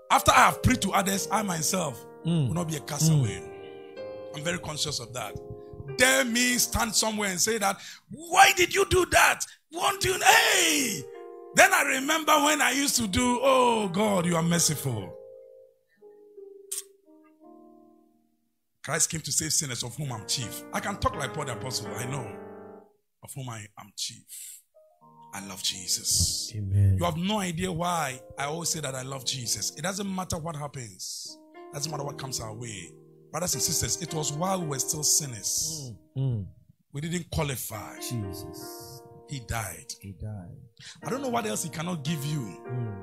[0.10, 2.48] after I have preached to others, I myself mm.
[2.48, 3.41] will not be a castaway.
[3.41, 3.50] Mm.
[4.38, 5.36] I'm very conscious of that.
[5.98, 9.41] Dare me stand somewhere and say that, why did you do that?
[9.74, 10.13] Won't you?
[10.13, 11.02] Hey!
[11.56, 15.17] Then I remember when I used to do, oh God, you are merciful.
[18.84, 20.63] Christ came to save sinners of whom I'm chief.
[20.74, 22.28] I can talk like Paul the Apostle, I know,
[23.24, 24.26] of whom I am chief.
[25.34, 26.52] I love Jesus.
[26.56, 26.98] Amen.
[26.98, 29.72] You have no idea why I always say that I love Jesus.
[29.78, 32.91] It doesn't matter what happens, it doesn't matter what comes our way.
[33.32, 35.94] Brothers and sisters, it was while we were still sinners.
[36.17, 36.46] Mm.
[36.91, 37.96] We didn't qualify.
[38.00, 39.02] Jesus.
[39.30, 39.94] He died.
[40.02, 40.58] He died.
[41.06, 42.41] I don't know what else he cannot give you.
[42.67, 42.94] Mm.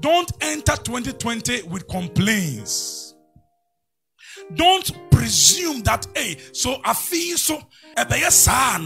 [0.00, 3.14] Don't enter 2020 with complaints.
[4.54, 7.58] Don't presume that, hey, so I feel so.
[8.30, 8.76] saa.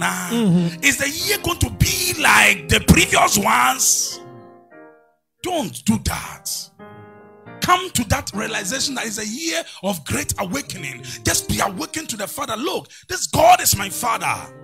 [0.82, 4.20] Is the year going to be like the previous ones?
[5.42, 6.48] Don't do that.
[7.60, 11.02] Come to that realization that is a year of great awakening.
[11.24, 12.56] Just be awakened to the Father.
[12.56, 14.54] Look, this God is my Father.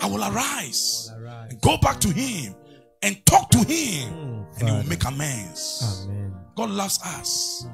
[0.00, 1.50] I will arise Arise.
[1.50, 2.54] and go back to Him
[3.02, 6.06] and talk to Him, Mm, and He will make amends.
[6.08, 6.34] Amen.
[6.56, 7.66] God loves us.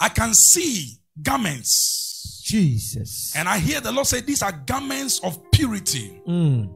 [0.00, 2.01] I can see garments.
[2.42, 3.34] Jesus.
[3.36, 6.20] And I hear the Lord say, These are garments of purity.
[6.26, 6.72] Mm.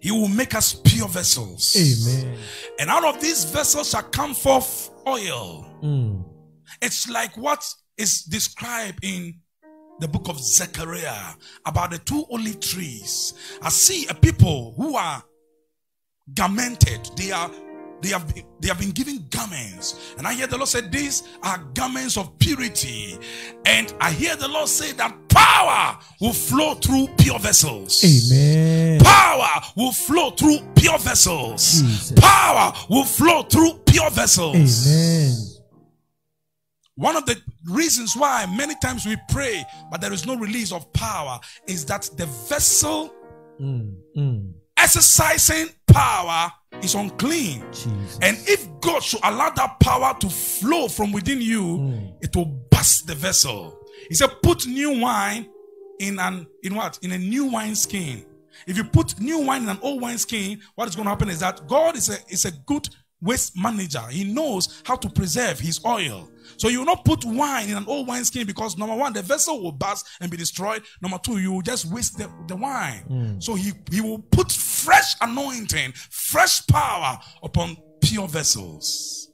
[0.00, 1.76] He will make us pure vessels.
[1.76, 2.36] Amen.
[2.78, 5.66] And out of these vessels shall come forth oil.
[5.82, 6.24] Mm.
[6.80, 7.64] It's like what
[7.96, 9.40] is described in
[10.00, 13.34] the book of Zechariah about the two olive trees.
[13.62, 15.22] I see a people who are
[16.32, 17.14] garmented.
[17.16, 17.50] They are
[18.02, 20.14] they have been, they have been given garments.
[20.18, 23.18] And I hear the Lord say these are garments of purity.
[23.64, 28.02] And I hear the Lord say that power will flow through pure vessels.
[28.04, 29.00] Amen.
[29.00, 31.80] Power will flow through pure vessels.
[31.80, 32.12] Jesus.
[32.20, 34.86] Power will flow through pure vessels.
[34.86, 35.48] Amen.
[36.96, 40.92] One of the reasons why many times we pray, but there is no release of
[40.92, 43.12] power, is that the vessel
[43.60, 43.94] Mm.
[44.16, 44.52] Mm.
[44.76, 47.62] exercising power is unclean.
[47.72, 48.18] Jesus.
[48.22, 52.12] And if God should allow that power to flow from within you, Mm.
[52.22, 53.78] it will burst the vessel.
[54.08, 55.48] He said, put new wine
[56.00, 56.98] in an in what?
[57.02, 58.24] In a new wine skin.
[58.66, 61.28] If you put new wine in an old wine skin, what is going to happen
[61.30, 62.88] is that God is a is a good
[63.20, 64.02] waste manager.
[64.10, 66.28] He knows how to preserve his oil.
[66.56, 69.22] So you will not put wine in an old wine skin because number one, the
[69.22, 70.82] vessel will burst and be destroyed.
[71.00, 73.40] Number two, you will just waste the, the wine.
[73.40, 79.30] So he, he will put fresh anointing, fresh power upon pure vessels.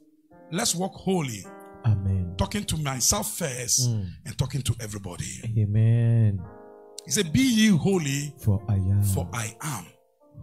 [0.51, 1.45] Let's walk holy,
[1.85, 2.33] Amen.
[2.37, 4.09] talking to myself first Mm.
[4.25, 5.25] and talking to everybody.
[5.57, 6.41] Amen.
[7.05, 9.85] He said, Be ye holy, For I am for I am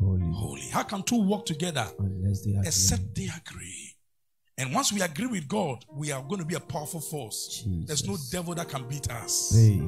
[0.01, 0.31] holy.
[0.33, 0.69] holy.
[0.73, 3.96] How can two walk together Unless they except they agree?
[4.59, 7.63] And once we agree with God, we are going to be a powerful force.
[7.67, 9.55] There's no devil that can beat us.
[9.55, 9.83] Hey,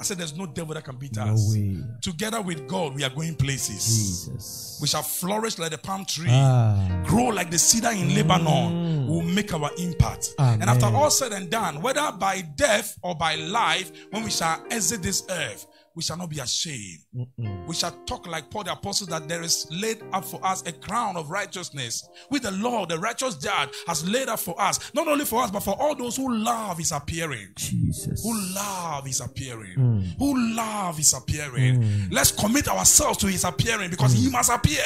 [0.00, 1.54] I said, There's no devil that can beat no us.
[1.54, 1.76] way.
[2.00, 3.84] Together with God, we are going places.
[3.84, 4.78] Jesus.
[4.80, 7.02] We shall flourish like the palm tree, Ah.
[7.06, 9.06] grow like the cedar in Lebanon.
[9.08, 10.30] We'll make our impact.
[10.38, 14.62] And after all said and done, whether by death or by life, when we shall
[14.70, 17.00] exit this earth, we shall not be ashamed.
[17.16, 17.66] Mm-mm.
[17.66, 20.72] We shall talk like Paul the Apostle that there is laid up for us a
[20.72, 22.06] crown of righteousness.
[22.30, 25.50] With the Lord, the righteous judge, has laid up for us, not only for us,
[25.50, 27.48] but for all those who love his appearing.
[27.56, 28.22] Jesus.
[28.22, 29.74] Who love his appearing.
[29.78, 30.18] Mm.
[30.18, 32.10] Who love his appearing.
[32.10, 34.84] Let's commit ourselves to his appearing because he must appear.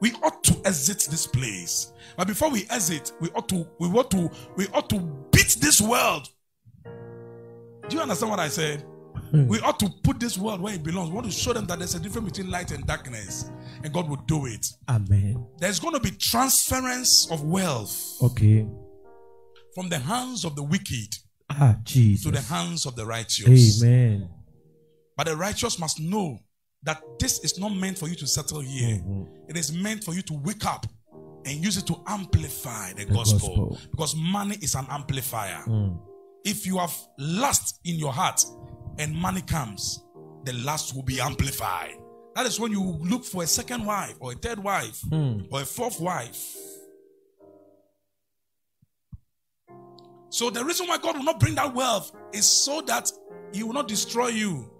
[0.00, 1.92] We ought to exit this place.
[2.16, 5.00] But before we exit, we ought to we ought to we ought to
[5.32, 6.28] beat this world.
[7.88, 8.84] Do you understand what I said?
[9.48, 11.08] We ought to put this world where it belongs.
[11.10, 13.50] We want to show them that there's a difference between light and darkness,
[13.82, 14.64] and God will do it.
[14.88, 15.44] Amen.
[15.58, 18.66] There's going to be transference of wealth Okay.
[19.74, 21.16] from the hands of the wicked
[21.50, 23.82] Ah, to the hands of the righteous.
[23.82, 24.28] Amen.
[25.16, 26.38] But the righteous must know
[26.84, 28.98] that this is not meant for you to settle here.
[28.98, 29.26] Mhm.
[29.48, 30.86] It is meant for you to wake up
[31.44, 33.48] and use it to amplify the, gospel.
[33.68, 33.78] gospel.
[33.90, 35.62] Because money is an amplifier.
[35.66, 35.98] Mm.
[36.44, 38.40] If you have lust in your heart
[38.98, 40.04] and money comes,
[40.44, 41.94] the lust will be amplified.
[42.34, 45.46] That is when you look for a second wife or a third wife Mm.
[45.52, 46.56] or a fourth wife.
[50.30, 53.10] So the reason why God will not bring that wealth is so that
[53.52, 54.70] He will not destroy you.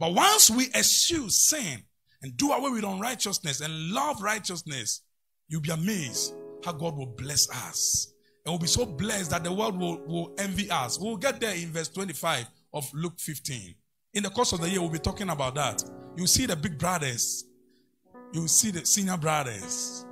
[0.00, 1.82] But once we eschew sin
[2.22, 5.02] and do away with unrighteousness and love righteousness,
[5.48, 8.14] you'll be amazed how God will bless us.
[8.46, 10.98] And we'll be so blessed that the world will, will envy us.
[10.98, 13.74] We'll get there in verse 25 of Luke 15.
[14.14, 15.82] In the course of the year, we'll be talking about that.
[16.16, 17.44] You see the big brothers,
[18.32, 20.04] you see the senior brothers.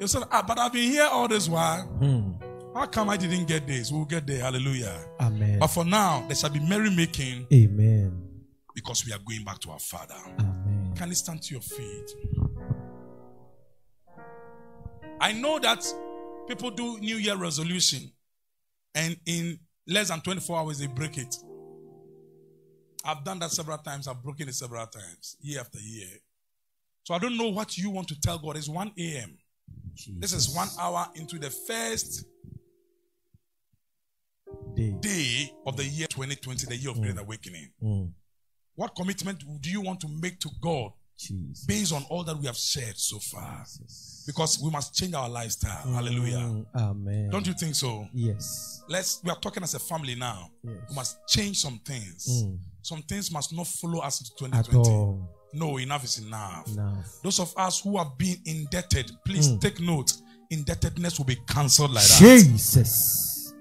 [0.00, 1.82] You say, ah, but I've been here all this while.
[1.82, 2.32] Hmm.
[2.74, 3.90] How come I didn't get this?
[3.90, 4.42] We'll get there.
[4.42, 4.98] Hallelujah.
[5.20, 5.58] Amen.
[5.58, 8.44] But for now, there shall be merrymaking Amen.
[8.74, 10.14] because we are going back to our Father.
[10.38, 10.92] Amen.
[10.94, 12.10] Can you stand to your feet?
[15.18, 15.86] I know that
[16.46, 18.12] people do New Year resolution
[18.94, 21.34] and in less than 24 hours they break it.
[23.06, 24.08] I've done that several times.
[24.08, 26.08] I've broken it several times, year after year.
[27.04, 28.56] So I don't know what you want to tell God.
[28.56, 29.38] It's 1 a.m.
[30.18, 32.24] This is one hour into the first
[34.74, 34.90] Day.
[35.00, 37.70] day of the year 2020, the year of Great Awakening.
[37.82, 38.12] Mm.
[38.74, 41.64] What commitment do you want to make to God Jesus.
[41.66, 43.64] based on all that we have shared so far?
[43.64, 44.24] Jesus.
[44.26, 45.86] Because we must change our lifestyle.
[45.94, 46.36] Hallelujah.
[46.38, 47.30] Mm, Amen.
[47.30, 48.06] Don't you think so?
[48.12, 48.82] Yes.
[48.88, 50.50] Let's we are talking as a family now.
[50.64, 50.76] Yes.
[50.90, 52.44] We must change some things.
[52.44, 52.58] Mm.
[52.82, 54.90] Some things must not follow us into At 2020.
[54.90, 55.32] all.
[55.54, 56.66] No, enough is enough.
[56.68, 57.06] enough.
[57.22, 59.60] Those of us who have been indebted, please Mm.
[59.60, 60.12] take note.
[60.50, 62.18] Indebtedness will be cancelled like that.
[62.18, 63.52] Jesus.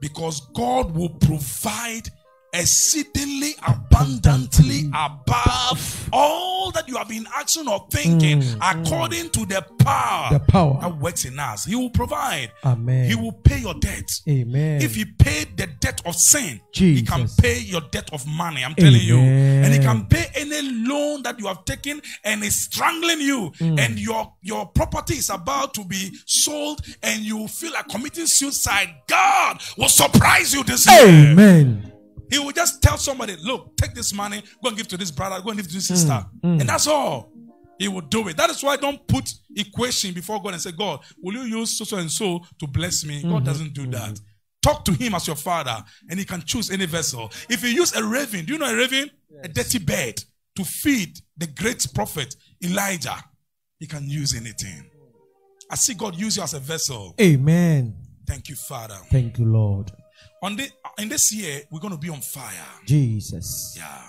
[0.00, 2.08] Because God will provide
[2.58, 10.06] exceedingly abundantly above all that you have been asking or thinking according to the power,
[10.26, 10.78] Mm, The power.
[10.80, 11.64] that works in us.
[11.64, 12.50] He will provide.
[12.64, 13.08] Amen.
[13.08, 14.08] He will pay your debt.
[14.28, 14.80] Amen.
[14.82, 18.64] If he paid the debt of sin, he can pay your debt of money.
[18.64, 19.18] I'm telling you.
[19.18, 23.52] And he can pay any loan that you have taken and is strangling you.
[23.58, 23.78] Mm.
[23.78, 28.88] And your, your property is about to be sold and you feel like committing suicide.
[29.06, 31.06] God will surprise you this year.
[31.32, 31.92] Amen.
[32.30, 35.40] He will just tell somebody, look, take this money, go and give to this brother,
[35.42, 36.24] go and give to this sister.
[36.42, 36.60] mm.
[36.60, 37.32] And that's all.
[37.78, 38.36] He will do it.
[38.36, 41.76] That is why I don't put equation before God and say, God, will you use
[41.76, 43.20] so so and so to bless me?
[43.20, 43.30] Mm-hmm.
[43.30, 44.18] God doesn't do that.
[44.62, 47.30] Talk to him as your father, and he can choose any vessel.
[47.48, 49.10] If you use a raven, do you know a raven?
[49.44, 50.24] A dirty bird
[50.56, 52.34] to feed the great prophet
[52.64, 53.22] Elijah.
[53.78, 54.90] He can use anything.
[55.70, 57.14] I see God use you as a vessel.
[57.20, 57.94] Amen.
[58.26, 58.96] Thank you, Father.
[59.10, 59.92] Thank you, Lord.
[60.42, 62.52] On the, in this year, we're going to be on fire.
[62.86, 63.74] Jesus.
[63.76, 64.02] Yeah.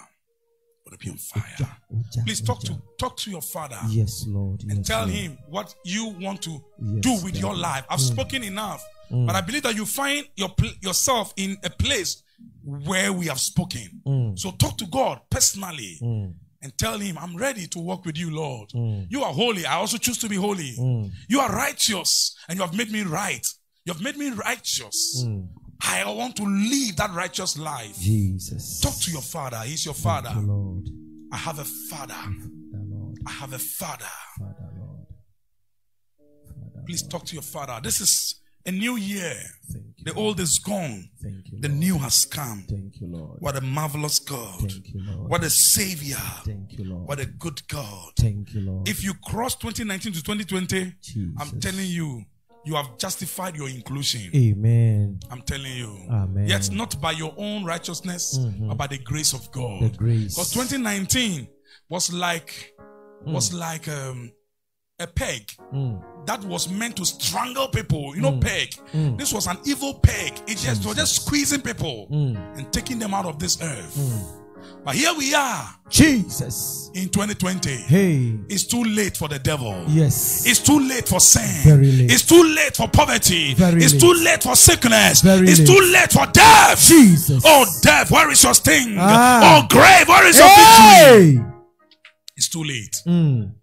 [0.85, 1.69] Going to be on fire.
[1.93, 2.67] Oja, Please talk oja.
[2.67, 4.61] to talk to your father Yes, Lord.
[4.63, 5.11] and yes, tell Lord.
[5.11, 7.39] him what you want to Yes, do with Daddy.
[7.39, 7.83] your life.
[7.89, 10.49] I've spoken enough, but I believe that you find your
[10.81, 12.23] yourself in a place
[12.63, 14.01] where we have spoken.
[14.05, 14.39] Mm.
[14.39, 16.33] So talk to God personally Mm.
[16.61, 18.69] and tell him, I'm ready to walk with you, Lord.
[18.69, 19.07] Mm.
[19.09, 19.65] You are holy.
[19.65, 20.73] I also choose to be holy.
[20.79, 21.11] Mm.
[21.27, 23.45] You are righteous and you have made me right.
[23.85, 25.23] You have made me righteous.
[25.25, 25.47] Mm.
[25.81, 27.99] I want to live that righteous life.
[27.99, 28.79] Jesus.
[28.79, 29.57] Talk to your father.
[29.65, 30.31] He's your father.
[30.35, 30.89] you, Lord.
[31.31, 32.15] I have a father.
[32.73, 33.17] Lord.
[33.27, 34.05] I have a father.
[34.39, 35.07] Father, Lord.
[36.47, 37.79] Father, Please talk to your father.
[37.83, 39.35] This is a new year.
[39.69, 39.83] you.
[40.03, 41.09] The old is gone.
[41.21, 41.59] Thank you.
[41.59, 42.63] The new has come.
[42.69, 43.39] Thank you, Lord.
[43.39, 44.59] What a marvelous God.
[44.59, 45.29] Thank you, Lord.
[45.29, 46.15] What a savior.
[46.45, 47.07] Thank you, Lord.
[47.07, 48.11] What a good God.
[48.17, 48.87] Thank you, Lord.
[48.87, 51.33] If you cross 2019 to 2020, Jesus.
[51.39, 52.23] I'm telling you,
[52.67, 54.29] you have justified your inclusion.
[54.35, 55.19] Amen.
[55.31, 55.97] I'm telling you.
[56.11, 56.47] Amen.
[56.47, 58.67] Yet not by your own righteousness, Mhm.
[58.67, 59.81] but by the grace of God.
[59.83, 60.35] The grace.
[60.35, 61.47] Because 2019
[61.89, 62.73] was like
[63.25, 63.33] Mm.
[63.33, 64.31] was like um,
[64.99, 66.01] a peg Mm.
[66.25, 68.15] that was meant to strangle people.
[68.15, 68.41] You know, Mm.
[68.41, 68.69] peg.
[68.93, 69.17] Mm.
[69.17, 70.33] This was an evil peg.
[70.47, 72.57] It just was just squeezing people Mm.
[72.57, 73.95] and taking them out of this earth.
[74.87, 76.91] But here we are Jesus.
[76.95, 77.71] in 2020.
[77.75, 78.39] Hey.
[78.47, 79.83] It's too late for the devil.
[79.89, 80.47] Yes.
[80.47, 81.43] It's too late for sin.
[81.69, 82.09] Very late.
[82.09, 83.53] It's too late for poverty.
[83.53, 83.99] Very it's late.
[84.01, 85.19] too late for sickness.
[85.21, 85.67] Very it's late.
[85.67, 86.79] too late for death.
[86.79, 87.43] Jesus.
[87.45, 88.95] Oh, death, where is your sting?
[88.97, 89.59] Ah.
[89.61, 91.35] Oh, grave, where is your victory?
[91.35, 91.53] Hey.
[92.37, 92.95] It's too late.
[93.05, 93.55] Mm.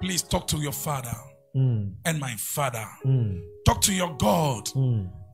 [0.00, 1.12] Please talk to your father
[1.54, 1.92] Mm.
[2.06, 2.86] and my father.
[3.04, 3.42] Mm.
[3.66, 4.66] Talk to your God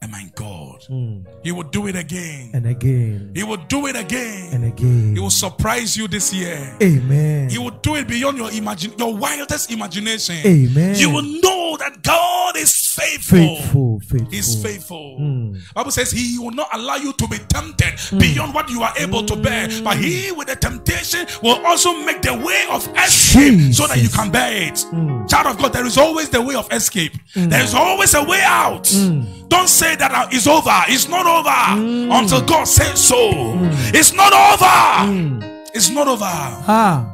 [0.04, 0.84] And my God.
[0.90, 1.24] Mm.
[1.42, 2.50] He will do it again.
[2.52, 3.32] And again.
[3.34, 4.52] He will do it again.
[4.52, 5.14] And again.
[5.14, 6.76] He will surprise you this year.
[6.82, 7.48] Amen.
[7.48, 10.36] He will do it beyond your imagine, your wildest imagination.
[10.44, 10.94] Amen.
[10.96, 13.38] You will know that God is faithful.
[13.38, 14.01] faithful.
[14.01, 14.30] Faithful.
[14.30, 15.16] He's faithful.
[15.20, 15.74] Mm.
[15.74, 19.24] Bible says he will not allow you to be tempted beyond what you are able
[19.24, 19.68] to bear.
[19.82, 24.09] But he with the temptation will also make the way of escape so that you
[24.09, 24.74] can bear it.
[24.92, 25.28] Mm.
[25.28, 27.12] Child of God, there is always the way of escape.
[27.34, 28.84] There is always a way out.
[28.84, 29.49] Mm.
[29.49, 30.70] Don't say that uh, it's over.
[30.88, 33.16] It's not over until God says so.
[33.16, 33.95] Mm.
[33.95, 35.64] It's not over.
[35.74, 36.24] It's not over.
[36.24, 37.13] Ah.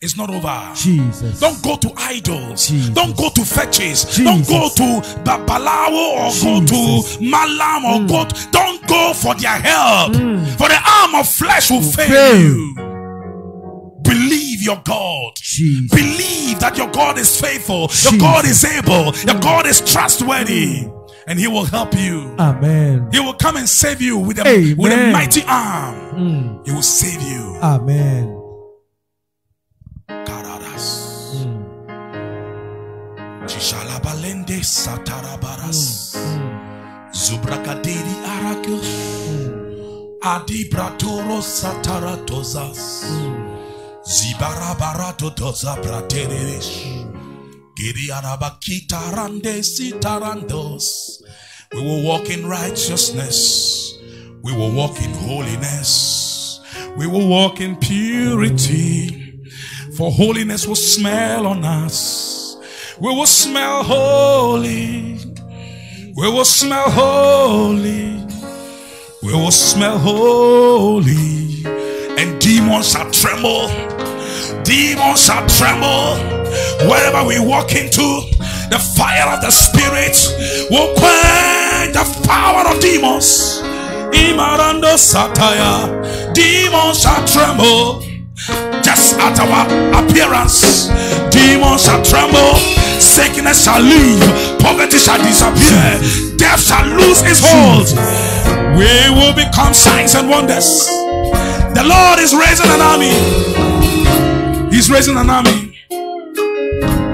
[0.00, 0.72] It's not over.
[0.76, 1.40] Jesus.
[1.40, 2.68] Don't go to idols.
[2.68, 2.90] Jesus.
[2.90, 4.04] Don't go to fetches.
[4.04, 4.24] Jesus.
[4.24, 6.70] Don't go to Babalawo or Jesus.
[6.70, 8.24] go to Malam or go.
[8.24, 8.28] Mm.
[8.28, 10.12] To, don't go for their help.
[10.12, 10.46] Mm.
[10.56, 12.40] For the arm of flesh will fail, fail.
[12.40, 12.74] you.
[14.02, 15.32] Believe your God.
[15.90, 19.42] Believe that your God is faithful, your God is able, your mm.
[19.42, 20.86] God is trustworthy,
[21.26, 22.36] and He will help you.
[22.38, 23.08] Amen.
[23.12, 25.96] He will come and save you with a, with a mighty arm.
[26.14, 26.66] Mm.
[26.66, 27.56] He will save you.
[27.60, 28.37] Amen.
[33.48, 36.14] Chishalabalende satarabaras.
[36.14, 37.10] Mm.
[37.12, 38.86] Zubrakadiri arakios.
[39.28, 40.20] Mm.
[40.22, 43.04] Adibratoro sataratozas.
[43.10, 43.48] Mm.
[44.04, 46.86] Zibarabarato doza brateresh.
[47.76, 51.22] Giriarabakita rande sitarandos.
[51.72, 53.94] We will walk in righteousness.
[54.42, 56.60] We will walk in holiness.
[56.98, 59.40] We will walk in purity.
[59.96, 62.27] For holiness will smell on us.
[63.00, 65.18] We will smell holy.
[66.16, 68.26] We will smell holy.
[69.22, 71.64] We will smell holy.
[72.18, 73.68] And demons shall tremble.
[74.64, 76.16] Demons shall tremble.
[76.90, 78.02] Wherever we walk into,
[78.68, 80.16] the fire of the Spirit
[80.68, 83.60] will quench the power of demons.
[84.12, 86.32] Imarando satire.
[86.32, 88.07] Demons shall tremble.
[88.82, 89.66] Just at our
[89.98, 90.86] appearance,
[91.34, 92.54] demons shall tremble,
[93.02, 94.22] sickness shall leave,
[94.60, 95.98] poverty shall disappear,
[96.38, 97.90] death shall lose its hold.
[98.78, 100.86] We will become signs and wonders.
[101.74, 103.14] The Lord is raising an army.
[104.70, 105.74] He's raising an army.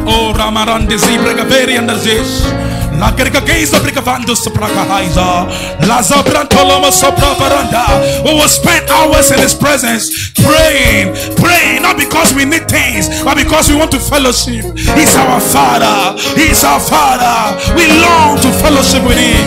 [0.06, 2.73] Oh, Ramaran de Zibregaveri and the.
[2.98, 5.46] La Gergageza Brigavando Soprakahiza.
[5.86, 8.24] La Zabrantoloma Sopravaranda.
[8.24, 13.36] We will spend hours in His presence praying, praying, not because we need things, but
[13.36, 14.64] because we want to fellowship.
[14.76, 16.18] He's our Father.
[16.36, 17.56] He's our Father.
[17.74, 19.44] We long to fellowship with Him.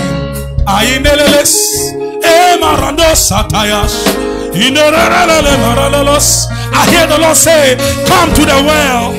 [0.65, 1.55] Ayineleles.
[2.23, 4.05] Emarando Satayas.
[6.73, 7.77] I hear the Lord say,
[8.07, 9.13] Come to the well.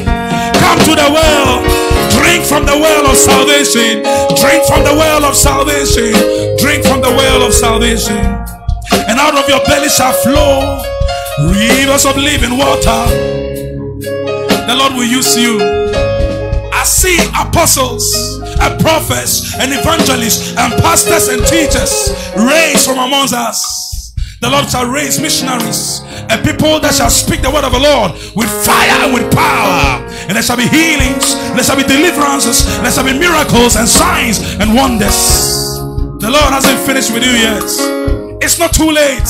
[0.55, 1.88] Come to the well.
[2.17, 4.03] Drink from the well of salvation.
[4.41, 6.13] Drink from the well of salvation.
[6.59, 8.17] Drink from the well of salvation.
[9.09, 10.81] And out of your belly shall flow
[11.53, 13.03] rivers of living water.
[14.69, 15.61] The Lord will use you.
[16.73, 18.05] I see apostles
[18.61, 23.78] and prophets and evangelists and pastors and teachers raised from amongst us.
[24.41, 25.99] The Lord shall raise missionaries
[26.31, 29.99] and people that shall speak the word of the Lord with fire and with power.
[30.31, 34.39] And there shall be healings, there shall be deliverances, there shall be miracles and signs
[34.63, 35.19] and wonders.
[36.23, 37.67] The Lord hasn't finished with you yet.
[38.39, 39.27] It's not too late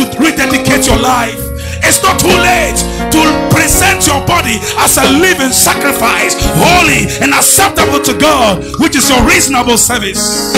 [0.00, 1.47] to rededicate your life.
[1.82, 2.78] It's not too late
[3.12, 3.20] to
[3.54, 9.22] present your body as a living sacrifice, holy and acceptable to God, which is your
[9.26, 10.56] reasonable service.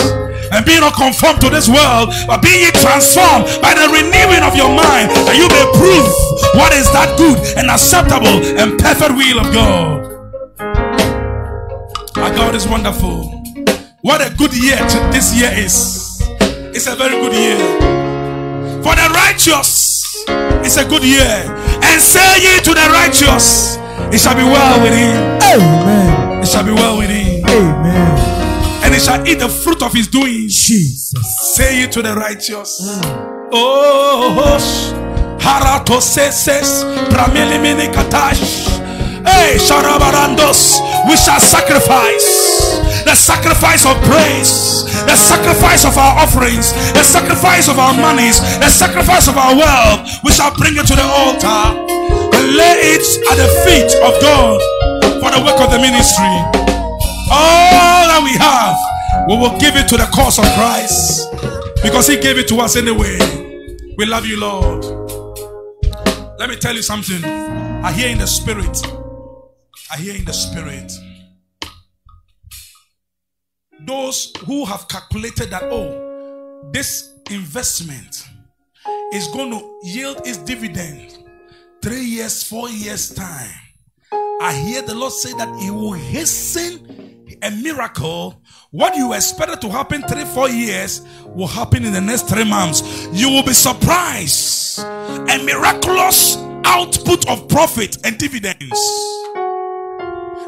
[0.52, 4.56] And be not conformed to this world, but be ye transformed by the renewing of
[4.56, 6.10] your mind, that you may prove
[6.58, 10.10] what is that good and acceptable and perfect will of God.
[12.18, 13.40] Our God is wonderful.
[14.02, 14.76] What a good year
[15.12, 16.20] this year is.
[16.74, 17.58] It's a very good year.
[18.82, 19.89] For the righteous,
[20.64, 21.44] it's a good year.
[21.82, 23.76] And say ye to the righteous,
[24.12, 25.16] it shall be well with him.
[25.42, 26.42] Amen.
[26.42, 27.44] It shall be well with him.
[27.48, 28.84] Amen.
[28.84, 30.54] And he shall eat the fruit of his doings.
[30.54, 31.54] Jesus.
[31.54, 32.80] Say ye to the righteous.
[32.80, 33.48] Mm.
[33.52, 34.58] Oh,
[35.40, 38.68] harato seses, pramelimini katash.
[39.24, 42.69] Hey, sharabarandos, we shall sacrifice
[43.04, 48.68] the sacrifice of praise, the sacrifice of our offerings, the sacrifice of our monies, the
[48.68, 50.08] sacrifice of our wealth.
[50.24, 51.60] We shall bring it to the altar
[52.36, 54.60] and lay it at the feet of God
[55.20, 56.36] for the work of the ministry.
[57.32, 58.76] All that we have,
[59.28, 61.28] we will give it to the cause of Christ
[61.82, 63.18] because He gave it to us anyway.
[63.96, 64.84] We love you, Lord.
[66.38, 67.22] Let me tell you something.
[67.24, 68.82] I hear in the spirit.
[69.90, 70.92] I hear in the spirit.
[73.86, 78.24] Those who have calculated that, oh, this investment
[79.12, 81.18] is going to yield its dividend
[81.82, 83.50] three years, four years' time.
[84.42, 88.42] I hear the Lord say that He will hasten a miracle.
[88.70, 93.08] What you expected to happen three, four years will happen in the next three months.
[93.12, 94.80] You will be surprised.
[94.80, 98.78] A miraculous output of profit and dividends.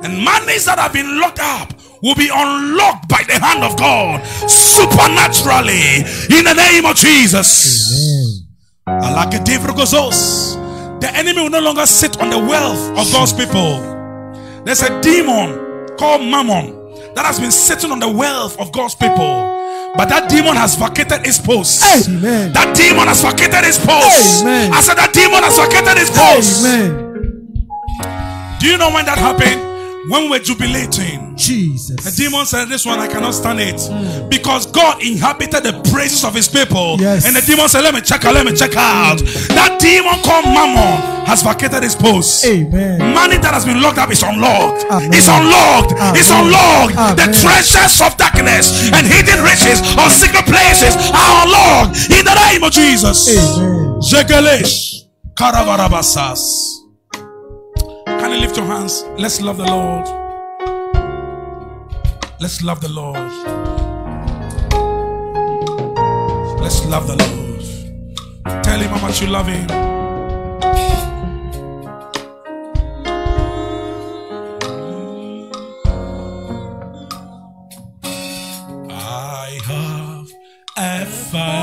[0.05, 1.73] And monies that have been locked up
[2.03, 6.03] will be unlocked by the hand of God supernaturally
[6.37, 7.93] in the name of Jesus.
[8.87, 9.13] Amen.
[11.01, 13.81] The enemy will no longer sit on the wealth of God's people.
[14.65, 16.75] There's a demon called Mammon
[17.15, 19.61] that has been sitting on the wealth of God's people.
[19.95, 21.85] But that demon has vacated his post.
[22.09, 22.53] Amen.
[22.55, 24.43] That demon has vacated his post.
[24.43, 24.73] Amen.
[24.73, 26.65] I said that demon has vacated his post.
[26.65, 27.69] Amen.
[28.59, 29.72] Do you know when that happened?
[30.09, 32.03] When we're jubilating, Jesus.
[32.03, 33.77] The demon said, This one I cannot stand it.
[33.77, 34.29] Mm.
[34.29, 36.97] Because God inhabited the praises of his people.
[36.99, 37.25] Yes.
[37.25, 39.23] And the demon said, Let me check out, let me check out.
[39.55, 42.45] That demon called Mammon has vacated his post.
[42.45, 42.99] Amen.
[43.15, 44.91] Money that has been locked up is unlocked.
[44.91, 45.15] Amen.
[45.15, 45.95] It's unlocked.
[45.95, 46.19] Amen.
[46.19, 46.99] It's unlocked.
[46.99, 47.17] Amen.
[47.23, 52.67] The treasures of darkness and hidden riches or secret places are unlocked in the name
[52.67, 53.31] of Jesus.
[53.31, 54.03] Amen.
[55.39, 56.72] Karavarabasas.
[58.23, 59.05] Can you lift your hands?
[59.19, 60.07] Let's love the Lord.
[62.39, 63.17] Let's love the Lord.
[66.61, 68.63] Let's love the Lord.
[68.63, 69.67] Tell him how much you love him.
[78.89, 80.29] I have
[80.77, 81.62] a fire.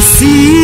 [0.00, 0.59] see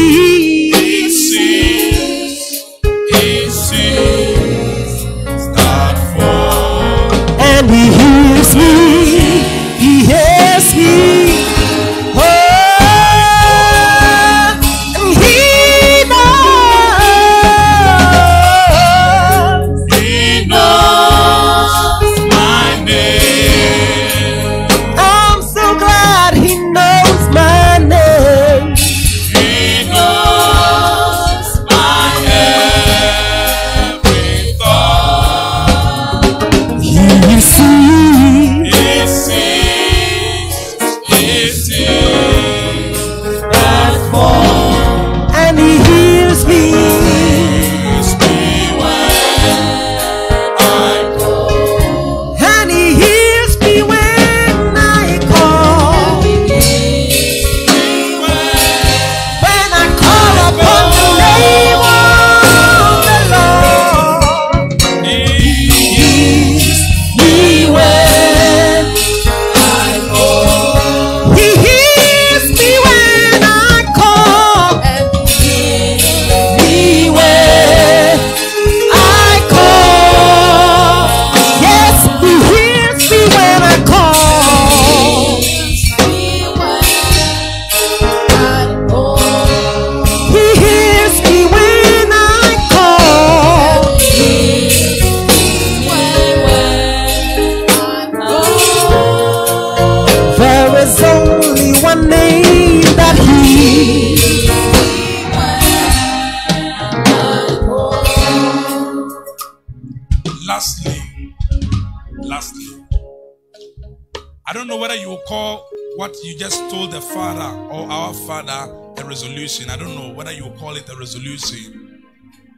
[119.16, 119.70] resolution.
[119.70, 122.04] I don't know whether you call it a resolution.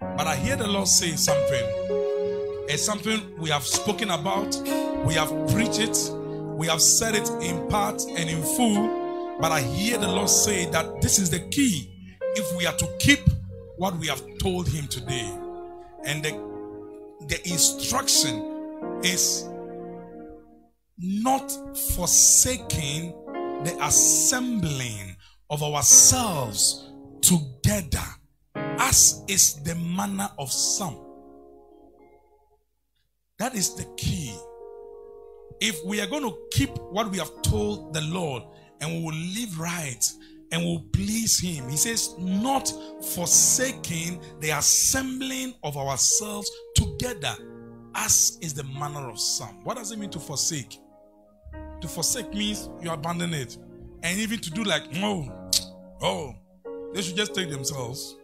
[0.00, 1.64] But I hear the Lord say something.
[2.68, 4.56] It's something we have spoken about,
[5.06, 5.96] we have preached it,
[6.56, 9.38] we have said it in part and in full.
[9.40, 11.88] But I hear the Lord say that this is the key
[12.34, 13.20] if we are to keep
[13.76, 15.32] what we have told Him today.
[16.04, 16.32] And the,
[17.28, 19.48] the instruction is
[20.98, 21.52] not
[21.94, 23.12] forsaking
[23.62, 25.07] the assembling
[25.50, 26.92] of ourselves
[27.22, 28.04] together,
[28.54, 30.98] as is the manner of some.
[33.38, 34.36] That is the key.
[35.60, 38.42] If we are going to keep what we have told the Lord
[38.80, 40.04] and we will live right
[40.52, 42.72] and will please Him, He says, not
[43.14, 47.34] forsaking the assembling of ourselves together,
[47.94, 49.64] as is the manner of some.
[49.64, 50.78] What does it mean to forsake?
[51.80, 53.56] To forsake means you abandon it.
[54.02, 55.28] And even to do like, oh,
[56.02, 56.34] oh,
[56.94, 58.16] they should just take themselves.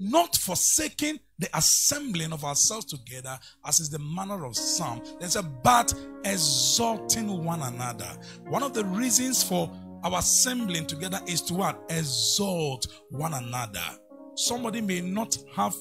[0.00, 5.02] Not forsaking the assembling of ourselves together, as is the manner of some.
[5.18, 5.92] There's a but
[6.24, 8.10] exalting one another.
[8.48, 9.70] One of the reasons for
[10.04, 11.80] our assembling together is to what?
[11.90, 13.84] Exalt one another.
[14.36, 15.74] Somebody may not have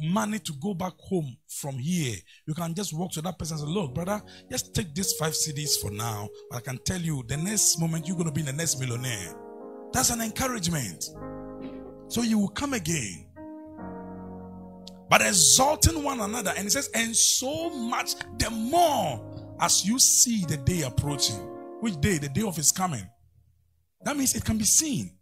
[0.00, 2.16] money to go back home from here,
[2.46, 4.20] you can just walk to that person and say, Look, brother,
[4.50, 6.28] just take these five cedis for now.
[6.50, 9.34] But I can tell you, the next moment you're going to be the next millionaire.
[9.96, 11.04] That's an encouragement.
[12.08, 13.28] So you will come again.
[15.08, 20.44] But exalting one another, and it says, and so much the more as you see
[20.44, 21.36] the day approaching.
[21.80, 22.18] Which day?
[22.18, 23.08] The day of his coming.
[24.04, 25.12] That means it can be seen.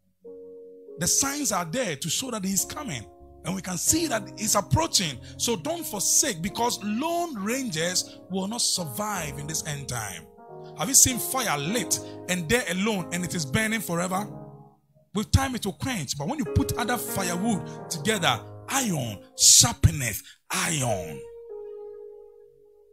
[0.99, 3.07] The signs are there to show that he's coming
[3.45, 5.21] and we can see that it's approaching.
[5.37, 10.27] So don't forsake because lone rangers will not survive in this end time.
[10.79, 14.27] Have you seen fire lit and there alone and it is burning forever?
[15.15, 21.21] With time it will quench, but when you put other firewood together, iron sharpeneth iron.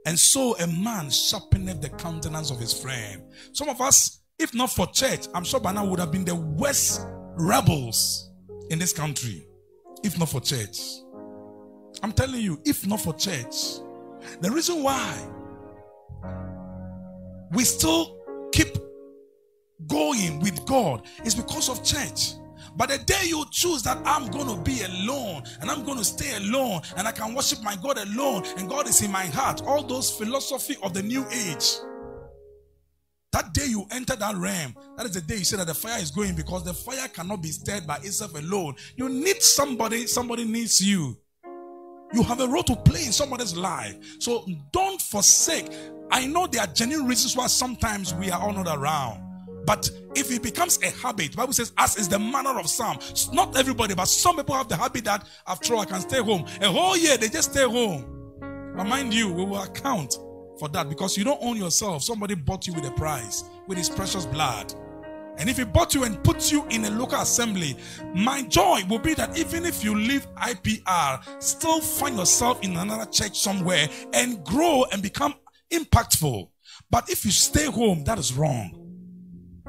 [0.05, 3.23] And so a man sharpeneth the countenance of his friend.
[3.53, 6.35] Some of us, if not for church, I'm sure by now would have been the
[6.35, 7.05] worst
[7.37, 8.31] rebels
[8.69, 9.47] in this country
[10.03, 10.79] if not for church.
[12.03, 13.79] I'm telling you, if not for church,
[14.39, 15.17] the reason why
[17.51, 18.17] we still
[18.51, 18.75] keep
[19.87, 22.33] going with God is because of church.
[22.75, 26.05] But the day you choose that I'm going to be alone and I'm going to
[26.05, 29.61] stay alone and I can worship my God alone and God is in my heart,
[29.65, 31.75] all those philosophy of the new age.
[33.33, 35.99] That day you enter that realm, that is the day you say that the fire
[36.01, 38.75] is going because the fire cannot be stirred by itself alone.
[38.95, 41.17] You need somebody, somebody needs you.
[42.13, 43.95] You have a role to play in somebody's life.
[44.19, 45.71] So don't forsake.
[46.11, 49.30] I know there are genuine reasons why sometimes we are all not around.
[49.65, 52.97] But if it becomes a habit, Bible says, as is the manner of some.
[53.31, 56.45] Not everybody, but some people have the habit that after all I can stay home.
[56.61, 58.05] A whole year they just stay home.
[58.75, 60.17] But mind you, we will account
[60.57, 62.03] for that because you don't own yourself.
[62.03, 64.73] Somebody bought you with a price, with his precious blood.
[65.37, 67.77] And if he bought you and put you in a local assembly,
[68.13, 73.09] my joy will be that even if you leave IPR, still find yourself in another
[73.09, 75.33] church somewhere and grow and become
[75.71, 76.49] impactful.
[76.89, 78.80] But if you stay home, that is wrong.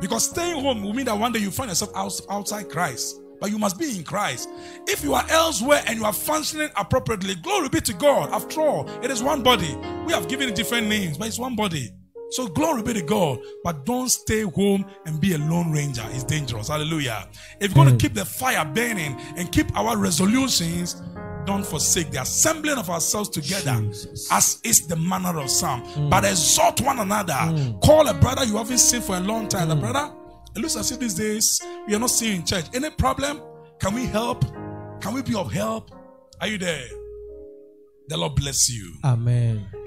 [0.03, 1.93] Because staying home will mean that one day you find yourself
[2.29, 4.49] outside Christ but you must be in Christ.
[4.87, 8.31] If you are elsewhere and you are functioning appropriately, glory be to God.
[8.31, 9.75] After all, it is one body.
[10.07, 11.91] We have given it different names, but it's one body.
[12.31, 13.41] So glory be to God.
[13.65, 16.05] But don't stay home and be a lone ranger.
[16.11, 16.69] It's dangerous.
[16.69, 17.29] Hallelujah.
[17.59, 17.99] If you're going to hmm.
[17.99, 21.03] keep the fire burning and keep our resolutions,
[21.45, 24.31] don't forsake the assembling of ourselves together Jesus.
[24.31, 25.83] as is the manner of some.
[25.85, 26.11] Mm.
[26.11, 27.33] But exhort one another.
[27.33, 27.81] Mm.
[27.83, 29.69] Call a brother you haven't seen for a long time.
[29.69, 29.73] Mm.
[29.73, 30.13] A brother,
[30.55, 32.67] it looks as if these days we are not seeing in church.
[32.75, 33.41] Any problem?
[33.81, 34.45] Can we help?
[35.01, 35.91] Can we be of help?
[36.41, 36.87] Are you there?
[38.09, 38.95] The Lord bless you.
[39.05, 39.67] Amen.